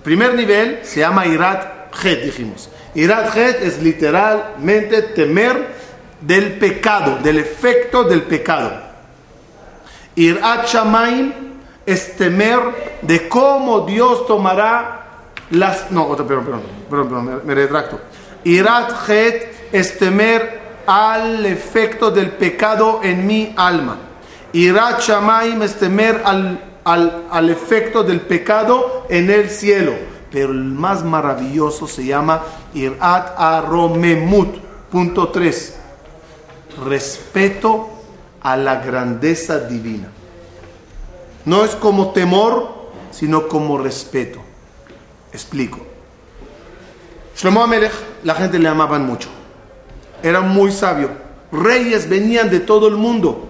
[0.02, 2.68] primer nivel se llama Irat Het, dijimos.
[2.94, 5.75] Irat Het es literalmente temer
[6.20, 8.72] del pecado, del efecto del pecado.
[10.16, 11.32] Irat Shamaim
[11.84, 15.04] es temer de cómo Dios tomará
[15.50, 15.90] las...
[15.90, 18.00] No, otra, perdón, perdón, perdón, perdón, me retracto.
[18.44, 23.98] Irat Het es temer al efecto del pecado en mi alma.
[24.52, 29.92] Irat Shamaim es temer al, al, al efecto del pecado en el cielo.
[30.30, 34.56] Pero el más maravilloso se llama Irat Aromemut.
[34.90, 35.80] Punto 3.
[36.84, 37.90] Respeto
[38.42, 40.08] a la grandeza divina.
[41.44, 44.40] No es como temor, sino como respeto.
[45.32, 45.78] Explico.
[47.36, 47.92] Shlomo Amelech,
[48.24, 49.28] la gente le amaban mucho.
[50.22, 51.10] Era muy sabio.
[51.52, 53.48] Reyes venían de todo el mundo.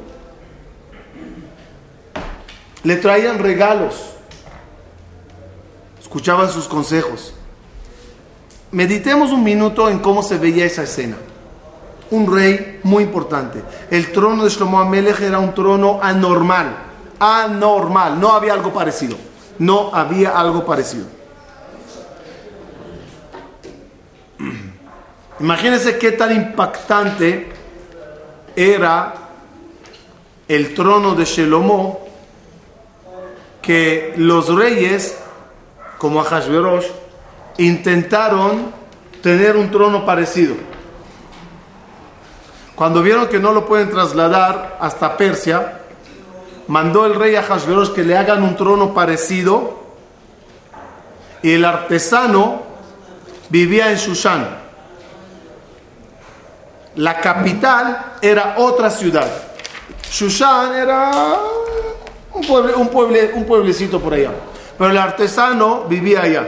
[2.82, 3.94] Le traían regalos.
[6.00, 7.34] Escuchaban sus consejos.
[8.70, 11.16] Meditemos un minuto en cómo se veía esa escena.
[12.10, 13.62] Un rey muy importante.
[13.90, 16.76] El trono de Shlomo Amelech era un trono anormal.
[17.18, 18.20] Anormal.
[18.20, 19.16] No había algo parecido.
[19.58, 21.06] No había algo parecido.
[25.40, 27.48] Imagínense qué tan impactante
[28.54, 29.14] era
[30.48, 32.06] el trono de Shelomo
[33.60, 35.18] que los reyes,
[35.98, 36.86] como Ahashverosh,
[37.58, 38.72] intentaron
[39.22, 40.54] tener un trono parecido.
[42.76, 45.80] Cuando vieron que no lo pueden trasladar hasta Persia,
[46.68, 49.80] mandó el rey Ahashverosh que le hagan un trono parecido
[51.42, 52.62] y el artesano
[53.48, 54.46] vivía en Shushan.
[56.96, 59.26] La capital era otra ciudad.
[60.10, 61.10] Shushan era
[62.34, 62.44] un,
[62.76, 64.32] un, pueble, un pueblecito por allá.
[64.76, 66.46] Pero el artesano vivía allá.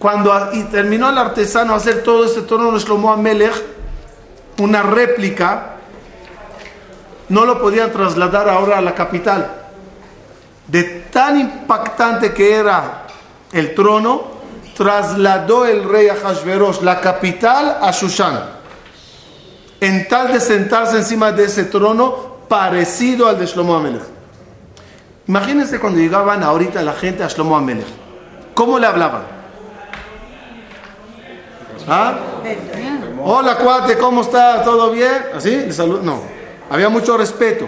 [0.00, 3.73] Cuando y terminó el artesano hacer todo este trono de Shlomo Amelech,
[4.58, 5.76] una réplica,
[7.28, 9.50] no lo podían trasladar ahora a la capital.
[10.66, 13.06] De tan impactante que era
[13.52, 14.34] el trono,
[14.76, 18.54] trasladó el rey Ahashverosh la capital a Shushan
[19.84, 24.02] en tal de sentarse encima de ese trono parecido al de Shlomo Amelech.
[25.26, 27.86] Imagínense cuando llegaban ahorita la gente a Shlomo Amelech.
[28.54, 29.22] ¿Cómo le hablaban?
[31.86, 32.14] ¿Ah?
[33.26, 34.62] Hola cuate, ¿cómo está?
[34.62, 35.24] ¿Todo bien?
[35.34, 35.48] ¿Así?
[35.48, 36.02] ¿Le salud?
[36.02, 36.20] No.
[36.68, 37.66] Había mucho respeto.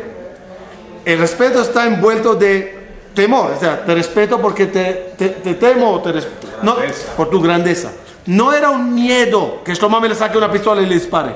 [1.02, 3.52] El respeto está envuelto de temor.
[3.56, 6.48] O sea, te respeto porque te, te, te temo o te respeto.
[6.62, 6.76] No,
[7.16, 7.90] por tu grandeza.
[8.26, 11.34] No era un miedo que Shlomo Amelech saque una pistola y le dispare.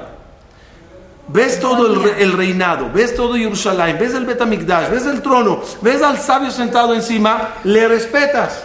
[1.28, 6.02] Ves todo el, el, reinado, ves todo Jerusalén, ves el Betamigdash, ves el trono, ves
[6.02, 8.64] al sabio sentado encima, le respetas.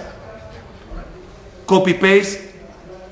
[1.65, 2.44] Copy-paste,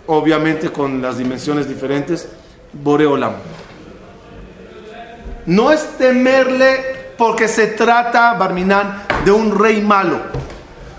[0.08, 2.28] obviamente con las dimensiones diferentes,
[2.74, 3.34] Boreolam.
[5.46, 10.20] No es temerle porque se trata, Barminan, de un rey malo,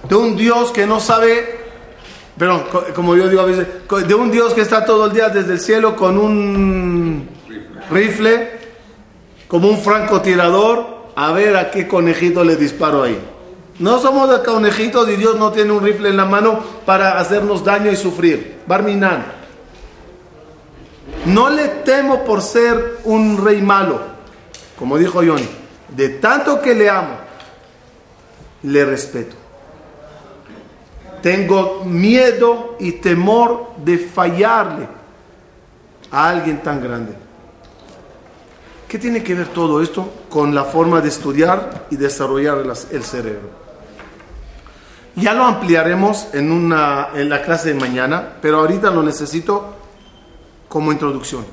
[0.09, 1.59] de un Dios que no sabe,
[2.39, 2.65] perdón,
[2.95, 3.67] como yo digo a veces,
[4.07, 7.29] de un Dios que está todo el día desde el cielo con un
[7.91, 8.51] rifle,
[9.49, 13.19] como un francotirador, a ver a qué conejito le disparo ahí.
[13.79, 17.65] No somos de conejitos y Dios no tiene un rifle en la mano para hacernos
[17.65, 18.54] daño y sufrir.
[18.67, 19.25] Barminan.
[21.27, 24.01] No le temo por ser un rey malo,
[24.79, 25.49] como dijo Johnny.
[25.89, 27.17] De tanto que le amo,
[28.63, 29.37] le respeto.
[31.23, 34.89] Tengo miedo y temor de fallarle
[36.11, 37.15] a alguien tan grande.
[38.89, 43.64] ¿Qué tiene que ver todo esto con la forma de estudiar y desarrollar el cerebro?
[45.17, 49.77] Ya lo ampliaremos en, una, en la clase de mañana, pero ahorita lo necesito
[50.69, 51.45] como introducción.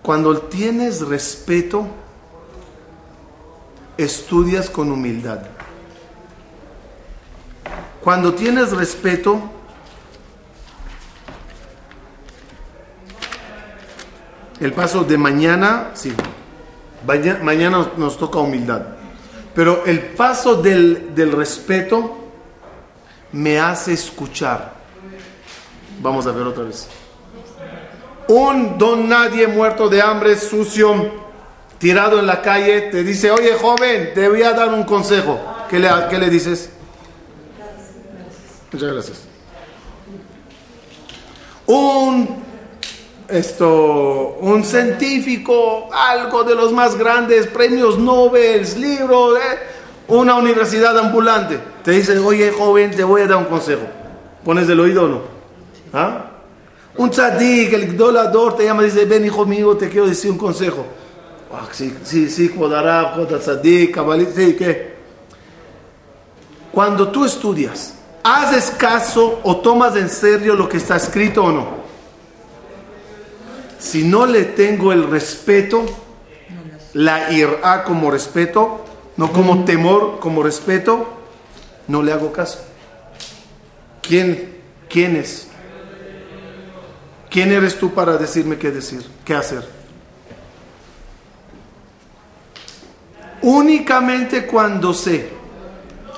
[0.00, 1.86] Cuando tienes respeto,
[3.96, 5.40] estudias con humildad.
[8.00, 9.40] Cuando tienes respeto,
[14.62, 16.12] El paso de mañana, sí.
[17.04, 18.82] Mañana nos toca humildad.
[19.54, 22.18] Pero el paso del, del respeto
[23.32, 24.72] me hace escuchar.
[26.00, 26.88] Vamos a ver otra vez.
[28.28, 31.10] Un don nadie muerto de hambre, sucio,
[31.78, 35.40] tirado en la calle, te dice, oye joven, te voy a dar un consejo.
[35.68, 36.70] ¿Qué le, qué le dices?
[38.72, 39.22] Muchas gracias.
[41.66, 42.42] Un,
[43.32, 49.58] esto, un científico, algo de los más grandes, premios Nobel, libros, eh,
[50.08, 51.58] una universidad ambulante.
[51.82, 53.82] Te dice, oye joven, te voy a dar un consejo.
[54.44, 55.20] ¿Pones del oído o no?
[55.92, 56.26] ¿Ah?
[56.96, 60.38] Un tzadik, el idolador te llama y dice, ven hijo mío, te quiero decir un
[60.38, 60.84] consejo.
[61.50, 62.50] Ah, sí, sí, sí,
[64.56, 64.92] ¿qué?
[66.70, 71.81] Cuando tú estudias, ¿haces caso o tomas en serio lo que está escrito o no?
[73.82, 75.84] Si no le tengo el respeto,
[76.92, 78.84] la irá como respeto,
[79.16, 81.08] no como temor, como respeto,
[81.88, 82.64] no le hago caso.
[84.00, 84.56] ¿Quién,
[84.88, 85.48] quién es?
[87.28, 89.66] ¿Quién eres tú para decirme qué decir, qué hacer?
[93.42, 95.28] Únicamente cuando sé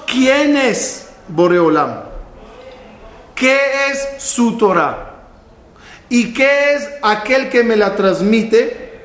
[0.07, 2.03] quién es Boreolam,
[3.35, 3.59] qué
[3.91, 5.14] es su Torah
[6.15, 9.01] y qué es aquel que me la transmite,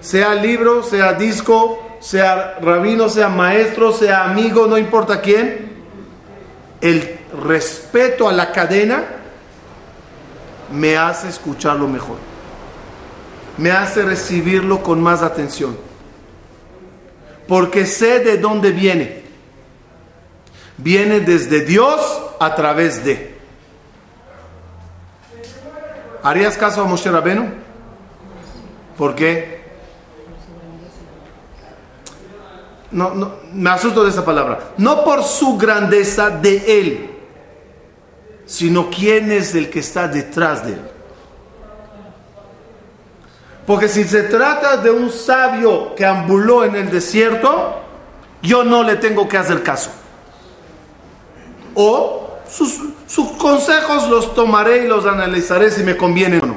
[0.00, 5.72] sea libro, sea disco, sea rabino, sea maestro, sea amigo, no importa quién,
[6.80, 9.04] el respeto a la cadena
[10.72, 12.16] me hace escucharlo mejor,
[13.58, 15.76] me hace recibirlo con más atención,
[17.46, 19.26] porque sé de dónde viene.
[20.78, 23.35] Viene desde Dios a través de.
[26.26, 27.46] ¿Harías caso a Moshe Rabenu?
[28.98, 29.62] ¿Por qué?
[32.90, 34.72] No, no, me asusto de esa palabra.
[34.76, 37.10] No por su grandeza de él,
[38.44, 40.80] sino quién es el que está detrás de él.
[43.64, 47.82] Porque si se trata de un sabio que ambuló en el desierto,
[48.42, 49.92] yo no le tengo que hacer caso.
[51.76, 56.56] O sus, sus consejos los tomaré y los analizaré si me conviene o no.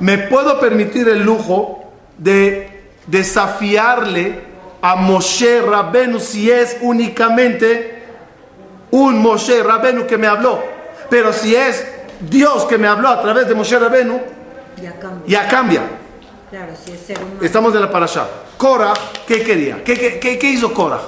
[0.00, 1.84] Me puedo permitir el lujo
[2.18, 4.40] de desafiarle
[4.80, 8.02] a Moshe Rabenu si es únicamente
[8.90, 10.60] un Moshe Rabenu que me habló.
[11.08, 11.86] Pero si es
[12.20, 14.20] Dios que me habló a través de Moshe Rabenu,
[14.82, 15.26] Ya cambia.
[15.42, 15.82] ya cambia.
[16.50, 17.40] Claro, si es ser humano.
[17.42, 18.26] Estamos de la parasha.
[18.58, 18.92] Korah,
[19.26, 19.82] ¿qué quería?
[19.84, 21.00] ¿Qué, qué, qué- qué hizo Korah?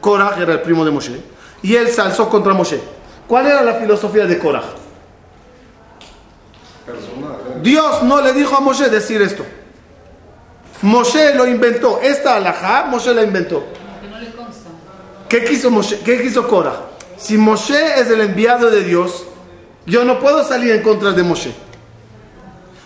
[0.00, 1.20] Korah era el primo de Moshe.
[1.62, 2.80] Y él se alzó contra Moshe.
[3.32, 4.62] ¿Cuál era la filosofía de Korah?
[7.62, 9.42] Dios no le dijo a Moshe decir esto.
[10.82, 11.98] Moshe lo inventó.
[12.02, 13.64] Esta alajá, Moshe la inventó.
[15.30, 16.00] ¿Qué quiso Moshe?
[16.00, 16.76] ¿Qué quiso Korah?
[17.16, 19.24] Si Moshe es el enviado de Dios,
[19.86, 21.54] yo no puedo salir en contra de Moshe.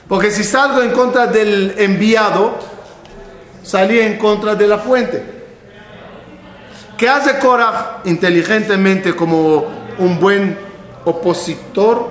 [0.08, 2.54] Porque si salgo en contra del enviado,
[3.64, 5.24] salí en contra de la fuente.
[6.96, 10.58] ¿Qué hace Korah inteligentemente como un buen
[11.04, 12.10] opositor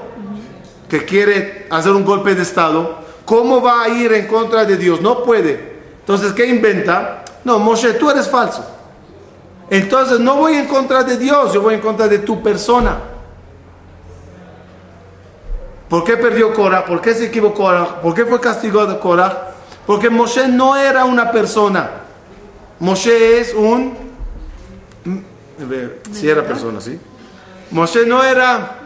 [0.89, 2.99] que quiere hacer un golpe de Estado?
[3.25, 5.01] ¿Cómo va a ir en contra de Dios?
[5.01, 5.75] No puede.
[5.99, 7.25] Entonces, ¿qué inventa?
[7.43, 8.63] No, Moshe, tú eres falso.
[9.69, 12.97] Entonces, no voy en contra de Dios, yo voy en contra de tu persona.
[15.89, 16.85] ¿Por qué perdió Korah?
[16.85, 18.01] ¿Por qué se equivocó Korah?
[18.01, 19.53] ¿Por qué fue castigado Korah?
[19.85, 21.89] Porque Moshe no era una persona.
[22.79, 23.95] Moshe es un...
[26.11, 26.99] Si era persona, ¿sí?
[27.75, 28.77] Moshe no era...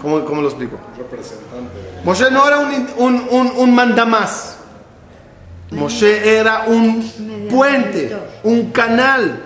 [0.00, 0.78] ¿Cómo, cómo lo explico?
[0.96, 2.00] Representante.
[2.02, 4.56] Moshe no era un, un, un, un mandamás.
[5.72, 9.42] Moshe era un puente, un canal.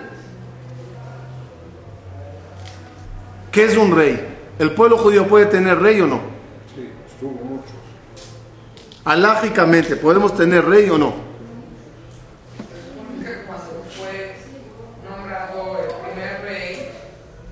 [3.51, 4.25] ¿Qué es un rey?
[4.57, 6.21] ¿El pueblo judío puede tener rey o no?
[6.73, 7.73] Sí, estuvo mucho.
[9.03, 11.13] Alágicamente, ¿podemos tener rey o no?
[13.21, 14.35] que cuando fue
[15.09, 16.89] nombrado el primer rey,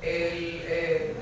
[0.02, 1.16] el, eh,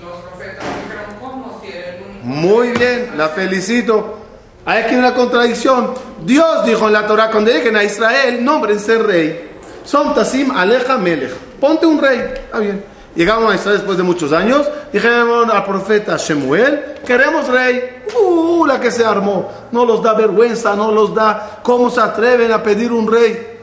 [0.00, 2.26] los profetas dijeron, ¿cómo si era el único?
[2.42, 4.18] Muy bien, la felicito.
[4.66, 5.94] Hay aquí una contradicción.
[6.24, 9.50] Dios dijo en la Torah, cuando lleguen a Israel, nómbrense rey.
[9.84, 11.32] Son Tasim Aleja Melech.
[11.60, 12.18] Ponte un rey.
[12.18, 12.84] Está bien.
[13.14, 14.68] Llegamos a Israel después de muchos años.
[14.92, 18.02] Dijeron al profeta Shemuel, queremos rey.
[18.20, 19.48] Uh, la que se armó.
[19.70, 21.60] No los da vergüenza, no los da.
[21.62, 23.60] ¿Cómo se atreven a pedir un rey?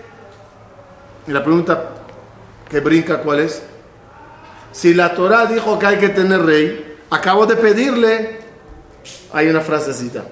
[1.27, 1.83] Y la pregunta
[2.69, 3.61] que brinca, ¿cuál es?
[4.71, 8.38] Si la Torah dijo que hay que tener rey, acabo de pedirle
[9.33, 10.25] hay una frasecita.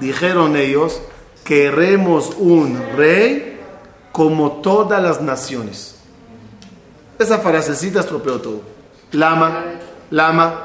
[0.00, 1.00] Dijeron ellos,
[1.44, 3.60] queremos un rey
[4.12, 5.96] como todas las naciones.
[7.18, 8.62] Esa frasecita estropeó todo.
[9.12, 9.64] Lama,
[10.10, 10.60] lama.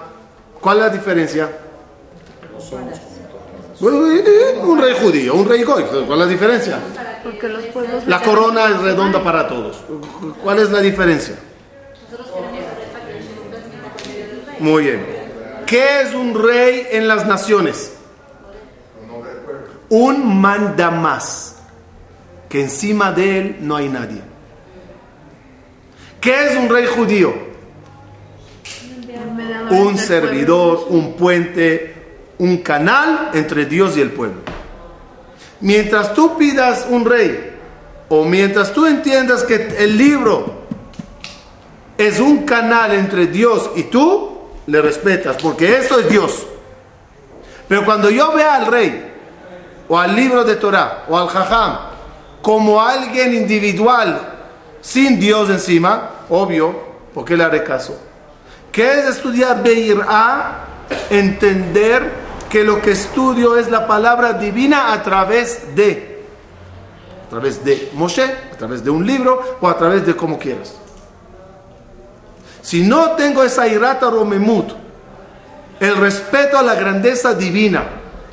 [0.59, 1.49] ¿Cuál es la diferencia?
[3.81, 5.83] Un rey judío, un rey goy.
[5.83, 6.79] ¿Cuál es la diferencia?
[7.23, 9.77] Porque los pueblos La corona es redonda para todos.
[10.43, 11.35] ¿Cuál es la diferencia?
[14.59, 15.18] Muy bien.
[15.69, 17.93] ¿Qué es un rey en las naciones?
[19.89, 21.57] Un mandamás.
[22.49, 24.19] Que encima de él no hay nadie.
[26.19, 27.35] ¿Qué es un rey judío?
[29.69, 34.41] Un servidor, un puente, un canal entre Dios y el pueblo.
[35.59, 37.57] Mientras tú pidas un rey,
[38.07, 40.63] o mientras tú entiendas que el libro
[41.95, 44.38] es un canal entre Dios y tú,
[44.69, 46.45] le respetas, porque esto es Dios.
[47.67, 49.13] Pero cuando yo vea al rey,
[49.87, 51.79] o al libro de Torah, o al jajam,
[52.41, 54.21] como alguien individual,
[54.81, 56.75] sin Dios encima, obvio,
[57.13, 57.99] porque le haré caso.
[58.71, 60.65] ¿Qué es estudiar Beir A?
[61.09, 62.11] Entender
[62.49, 66.25] que lo que estudio es la palabra divina a través de,
[67.25, 70.75] a través de Moshe, a través de un libro o a través de como quieras.
[72.61, 74.71] Si no tengo esa irata romemut,
[75.79, 77.83] el respeto a la grandeza divina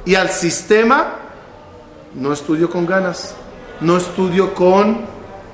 [0.05, 1.15] y al sistema,
[2.15, 3.35] no estudio con ganas,
[3.81, 5.03] no estudio con,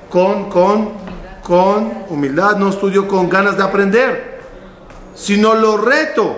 [0.09, 0.89] con, con,
[1.43, 4.41] con humildad, no estudio con ganas de aprender,
[5.13, 6.35] sino lo reto.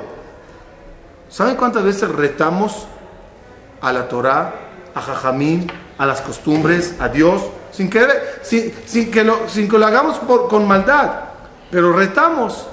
[1.30, 2.88] ¿Saben cuántas veces retamos
[3.82, 4.54] a la Torah,
[4.94, 8.08] a Jajamín, a las costumbres, a Dios, sin que,
[8.42, 11.12] sin, que, lo, sin que lo hagamos por, con maldad?
[11.76, 12.66] Pero retamos.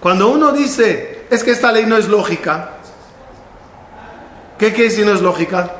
[0.00, 2.70] Cuando uno dice, es que esta ley no es lógica,
[4.58, 5.72] ¿qué quiere decir no es lógica?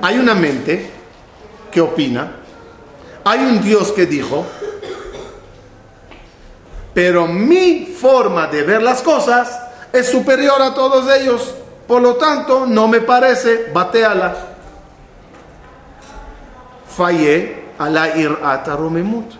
[0.00, 0.90] Hay una mente
[1.70, 2.32] que opina,
[3.24, 4.46] hay un Dios que dijo,
[6.94, 9.60] pero mi forma de ver las cosas
[9.92, 11.54] es superior a todos ellos.
[11.86, 14.34] Por lo tanto, no me parece, bateala.
[16.88, 19.32] Fallé a la irata romemut,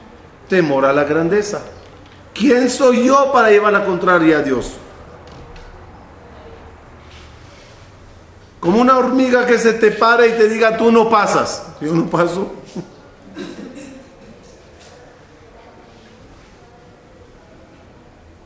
[0.49, 1.63] temor a la grandeza.
[2.35, 4.73] ¿Quién soy yo para llevar la contraria a Dios?
[8.61, 11.63] Como una hormiga que se te para y te diga, tú no pasas.
[11.81, 12.53] Yo no paso.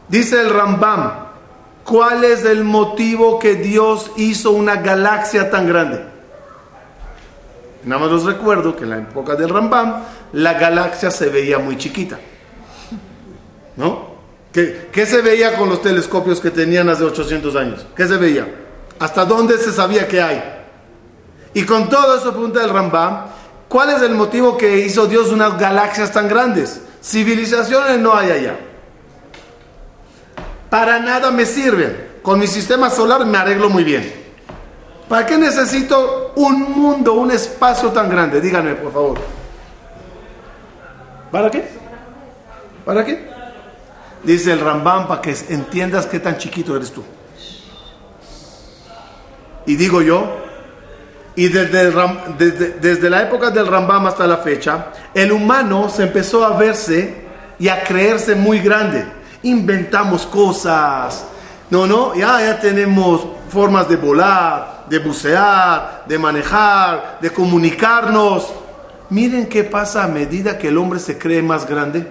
[0.08, 1.12] Dice el Rambam,
[1.84, 6.09] ¿cuál es el motivo que Dios hizo una galaxia tan grande?
[7.84, 10.02] Nada más los recuerdo que en la época del Rambam
[10.32, 12.18] la galaxia se veía muy chiquita.
[13.76, 14.10] ¿No?
[14.52, 17.86] ¿Qué, qué se veía con los telescopios que tenían hace 800 años?
[17.96, 18.46] ¿Qué se veía?
[18.98, 20.42] ¿Hasta dónde se sabía que hay?
[21.54, 23.26] Y con todo eso pregunta el Rambam,
[23.68, 26.82] ¿cuál es el motivo que hizo Dios unas galaxias tan grandes?
[27.02, 28.58] Civilizaciones no hay allá.
[30.68, 32.10] Para nada me sirven.
[32.22, 34.19] Con mi sistema solar me arreglo muy bien.
[35.10, 38.40] ¿Para qué necesito un mundo, un espacio tan grande?
[38.40, 39.18] Díganme, por favor.
[41.32, 41.68] ¿Para qué?
[42.84, 43.28] ¿Para qué?
[44.22, 47.02] Dice el Rambam para que entiendas qué tan chiquito eres tú.
[49.66, 50.28] Y digo yo,
[51.34, 55.88] y desde, el Ram- desde, desde la época del Rambam hasta la fecha, el humano
[55.88, 57.24] se empezó a verse
[57.58, 59.04] y a creerse muy grande.
[59.42, 61.24] Inventamos cosas.
[61.68, 68.52] No, no, ya, ya tenemos formas de volar, de bucear, de manejar, de comunicarnos.
[69.08, 72.06] Miren qué pasa a medida que el hombre se cree más grande.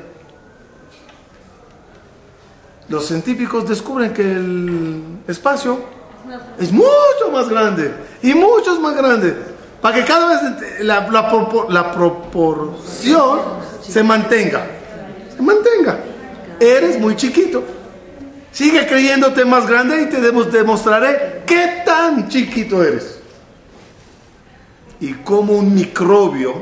[2.88, 5.80] Los científicos descubren que el espacio
[6.58, 9.36] es mucho más grande y mucho más grande
[9.82, 13.40] para que cada vez la, la propor- la proporción
[13.82, 14.66] se mantenga
[15.36, 16.00] se mantenga
[16.60, 17.64] eres muy chiquito
[18.60, 23.18] sigue creyéndote más grande y te demos- demostraré qué tan chiquito eres
[25.00, 26.62] y como un microbio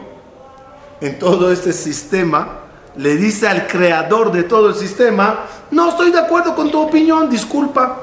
[1.01, 2.59] en todo este sistema
[2.97, 7.31] le dice al creador de todo el sistema no estoy de acuerdo con tu opinión
[7.31, 7.97] disculpa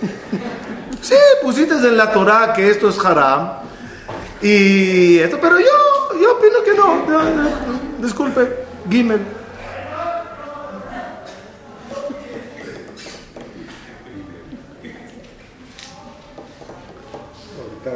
[1.02, 3.50] Sí, pusiste en la Torah que esto es haram.
[4.42, 7.06] Y esto, pero yo, yo opino que no.
[7.06, 7.48] no, no,
[8.00, 9.20] disculpe, Gimel.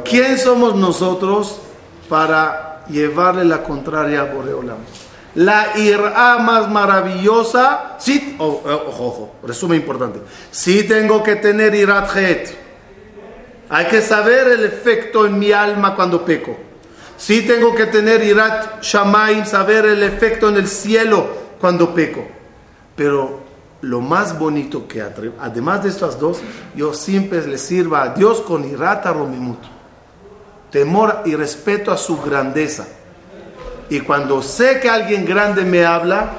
[0.03, 1.59] ¿Quién somos nosotros
[2.07, 4.77] para llevarle la contraria a Boreolam?
[5.35, 10.19] La irá más maravillosa, sí, ojo, ojo, resumen importante.
[10.51, 12.57] Sí tengo que tener irat het.
[13.69, 16.57] Hay que saber el efecto en mi alma cuando peco.
[17.15, 21.27] Sí tengo que tener irat shamaim, saber el efecto en el cielo
[21.61, 22.27] cuando peco.
[22.95, 23.39] Pero
[23.81, 25.01] lo más bonito que
[25.39, 26.39] además de estas dos,
[26.75, 29.59] yo siempre le sirva a Dios con irata romimut,
[30.71, 32.87] temor y respeto a su grandeza.
[33.89, 36.31] Y cuando sé que alguien grande me habla,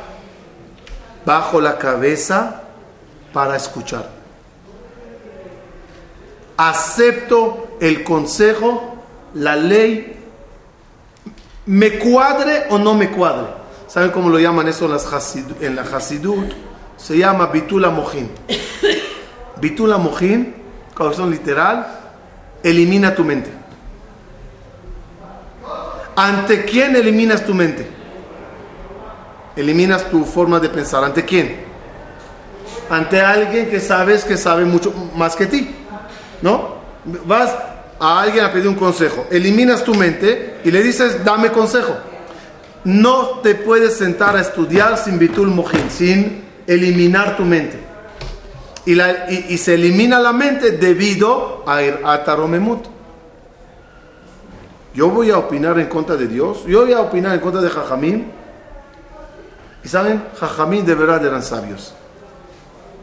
[1.24, 2.62] bajo la cabeza
[3.32, 4.08] para escuchar.
[6.56, 8.96] Acepto el consejo,
[9.34, 10.18] la ley,
[11.66, 13.48] me cuadre o no me cuadre.
[13.86, 16.52] ¿Saben cómo lo llaman eso en, las la Hasidut?
[16.96, 18.30] Se llama Bitula Mojín.
[19.60, 20.54] Bitula Mojín,
[20.94, 21.86] traducción literal,
[22.62, 23.61] elimina tu mente.
[26.16, 27.86] ¿Ante quién eliminas tu mente?
[29.56, 31.04] Eliminas tu forma de pensar.
[31.04, 31.56] ¿Ante quién?
[32.90, 35.74] Ante alguien que sabes que sabe mucho más que ti.
[36.40, 36.76] ¿No?
[37.26, 37.54] Vas
[38.00, 39.26] a alguien a pedir un consejo.
[39.30, 41.96] Eliminas tu mente y le dices, dame consejo.
[42.84, 47.78] No te puedes sentar a estudiar sin bitul mojín, sin eliminar tu mente.
[48.84, 52.84] Y, la- y se elimina la mente debido a, ir a taromemut.
[54.94, 56.64] Yo voy a opinar en contra de Dios.
[56.66, 58.30] Yo voy a opinar en contra de Jajamín.
[59.84, 61.94] Y saben, Jajamín de verdad eran sabios.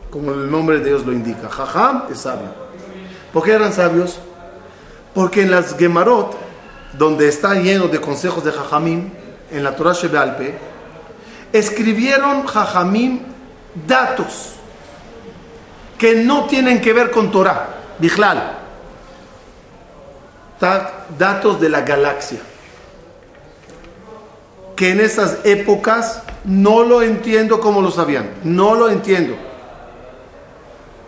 [0.10, 1.50] Como el nombre de Dios lo indica.
[1.50, 2.50] Jajam es sabio.
[3.34, 4.20] ¿Por qué eran sabios?
[5.14, 6.36] Porque en las Gemarot,
[6.98, 9.12] donde está lleno de consejos de Jajamín,
[9.52, 10.58] en la Torah Shebealpe,
[11.52, 13.26] escribieron Jajamín
[13.88, 14.54] datos
[15.98, 17.68] que no tienen que ver con Torah,
[18.00, 18.59] Bijlal.
[21.18, 22.40] Datos de la galaxia.
[24.76, 28.30] Que en esas épocas no lo entiendo como lo sabían.
[28.44, 29.36] No lo entiendo.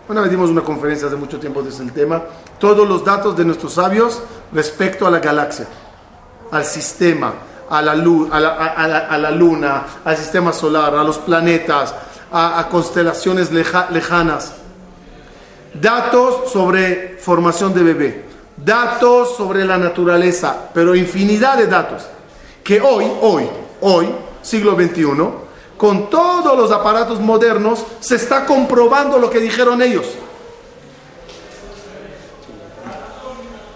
[0.08, 2.22] Vez dimos una conferencia hace mucho tiempo de ese tema.
[2.60, 4.22] Todos los datos de nuestros sabios
[4.52, 5.68] respecto a la galaxia,
[6.52, 7.34] al sistema,
[7.70, 11.96] a la, lu- a la, a- la- luna, al sistema solar, a los planetas,
[12.30, 14.52] a, constelaciones leja- lejanas.
[15.74, 18.26] Datos sobre formación de bebé,
[18.64, 22.04] datos sobre la naturaleza, pero infinidad de datos
[22.64, 23.50] que hoy, hoy,
[23.82, 24.08] hoy,
[24.42, 25.06] siglo XXI,
[25.78, 30.06] con todos los aparatos modernos, se está comprobando lo que dijeron ellos.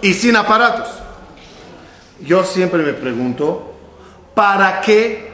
[0.02, 0.88] Y sin aparatos.
[2.20, 3.74] Yo siempre me pregunto,
[4.34, 5.32] ¿para qué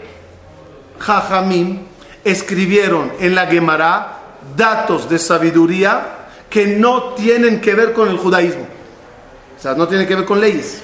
[0.98, 1.86] Jajamín
[2.24, 4.20] escribieron en la Gemara
[4.57, 8.72] datos de sabiduría que no tienen que ver con el judaísmo?
[9.62, 10.82] O sea, no tienen que ver con leyes.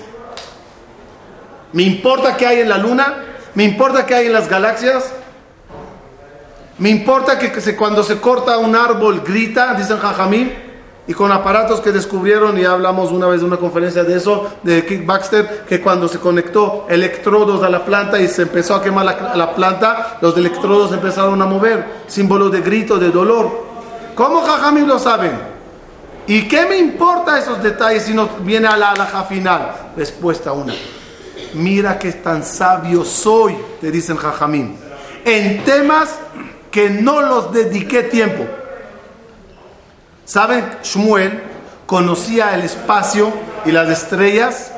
[1.72, 3.24] ¿Me importa qué hay en la luna?
[3.54, 5.12] ¿Me importa qué hay en las galaxias?
[6.78, 10.52] ¿Me importa que, cuando se corta un árbol grita, dicen Jajamín?
[11.08, 14.86] Y con aparatos que descubrieron, y hablamos una vez de una conferencia de eso, de
[14.86, 19.04] Kick Baxter, que cuando se conectó electrodos a la planta y se empezó a quemar
[19.06, 23.66] la, la planta, los electrodos empezaron a mover, símbolo de grito, de dolor.
[24.14, 25.47] ¿Cómo Jajamín lo saben?
[26.28, 29.72] ¿Y qué me importa esos detalles si no viene a la alhaja final?
[29.96, 30.74] Respuesta una.
[31.54, 34.76] Mira que tan sabio soy, te dicen Jajamín,
[35.24, 36.10] en temas
[36.70, 38.44] que no los dediqué tiempo.
[40.26, 40.68] ¿Saben?
[40.82, 41.42] Shmuel
[41.86, 43.32] conocía el espacio
[43.64, 44.70] y las estrellas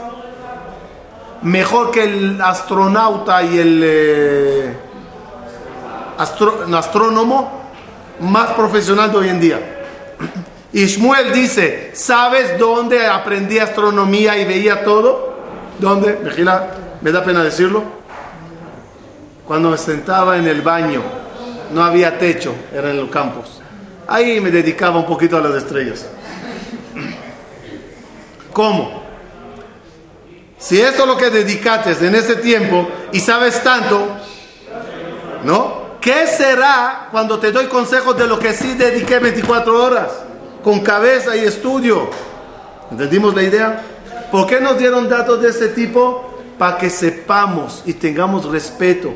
[1.42, 4.76] mejor que el astronauta y el eh,
[6.18, 7.61] astro- no, astrónomo
[8.20, 9.76] más profesional de hoy en día.
[10.73, 15.35] Y dice, ¿sabes dónde aprendí astronomía y veía todo?
[15.79, 16.18] ¿Dónde?
[16.23, 17.83] Mejila, me da pena decirlo.
[19.45, 21.03] Cuando me sentaba en el baño,
[21.73, 23.61] no había techo, era en los campos.
[24.07, 26.07] Ahí me dedicaba un poquito a las estrellas.
[28.53, 29.03] ¿Cómo?
[30.57, 34.07] Si eso es lo que dedicaste en ese tiempo y sabes tanto,
[35.43, 35.81] ¿no?
[36.01, 40.30] ¿Qué será cuando te doy consejos de lo que sí dediqué 24 horas?
[40.63, 42.11] Con cabeza y estudio.
[42.91, 43.83] ¿Entendimos la idea?
[44.31, 46.39] ¿Por qué nos dieron datos de ese tipo?
[46.59, 49.13] Para que sepamos y tengamos respeto.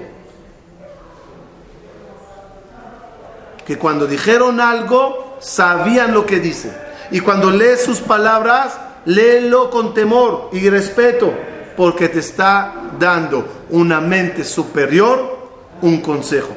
[3.66, 6.74] Que cuando dijeron algo, sabían lo que dicen.
[7.10, 11.32] Y cuando lees sus palabras, léelo con temor y respeto,
[11.76, 15.38] porque te está dando una mente superior
[15.82, 16.54] un consejo.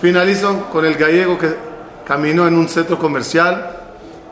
[0.00, 1.67] Finalizo con el gallego que
[2.08, 3.76] caminó en un centro comercial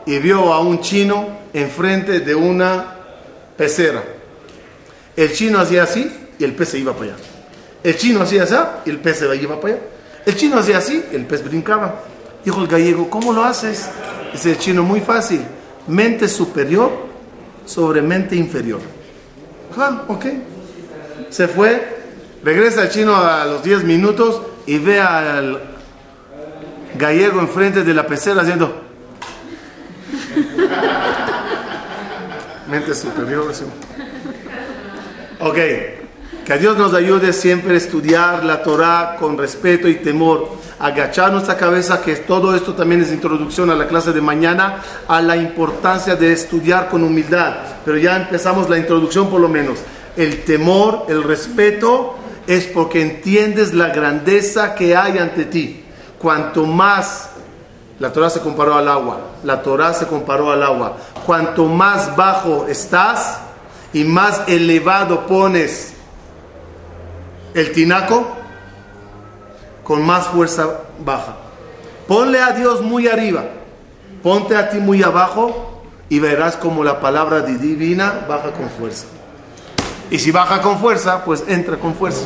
[0.07, 2.95] y vio a un chino enfrente de una
[3.55, 4.03] pecera.
[5.15, 7.15] El chino hacía así y el pez se iba para allá.
[7.83, 9.83] El chino hacía así y el pez se iba para allá.
[10.25, 12.01] El chino hacía así y el pez brincaba.
[12.43, 13.87] Dijo el gallego, ¿cómo lo haces?
[14.33, 15.41] Dice el chino, muy fácil.
[15.87, 16.91] Mente superior
[17.65, 18.79] sobre mente inferior.
[19.77, 20.25] Ah, ok.
[21.29, 21.95] Se fue,
[22.43, 25.76] regresa el chino a los 10 minutos y ve al,
[26.97, 28.83] gallego enfrente de la pecera haciendo.
[32.69, 33.53] Mente superior.
[33.53, 33.63] sí.
[35.39, 35.55] Ok,
[36.45, 41.57] que Dios nos ayude siempre a estudiar la Torah con respeto y temor, agachar nuestra
[41.57, 46.15] cabeza, que todo esto también es introducción a la clase de mañana, a la importancia
[46.15, 47.57] de estudiar con humildad.
[47.85, 49.79] Pero ya empezamos la introducción por lo menos.
[50.15, 52.15] El temor, el respeto,
[52.47, 55.83] es porque entiendes la grandeza que hay ante ti.
[56.19, 57.29] Cuanto más
[57.99, 59.17] la Torah se comparó al agua.
[59.43, 60.97] La Torah se comparó al agua.
[61.25, 63.39] Cuanto más bajo estás
[63.93, 65.93] y más elevado pones
[67.53, 68.27] el tinaco,
[69.83, 70.67] con más fuerza
[71.03, 71.35] baja.
[72.07, 73.43] Ponle a Dios muy arriba.
[74.21, 79.05] Ponte a ti muy abajo y verás como la palabra di- divina baja con fuerza.
[80.11, 82.25] Y si baja con fuerza, pues entra con fuerza.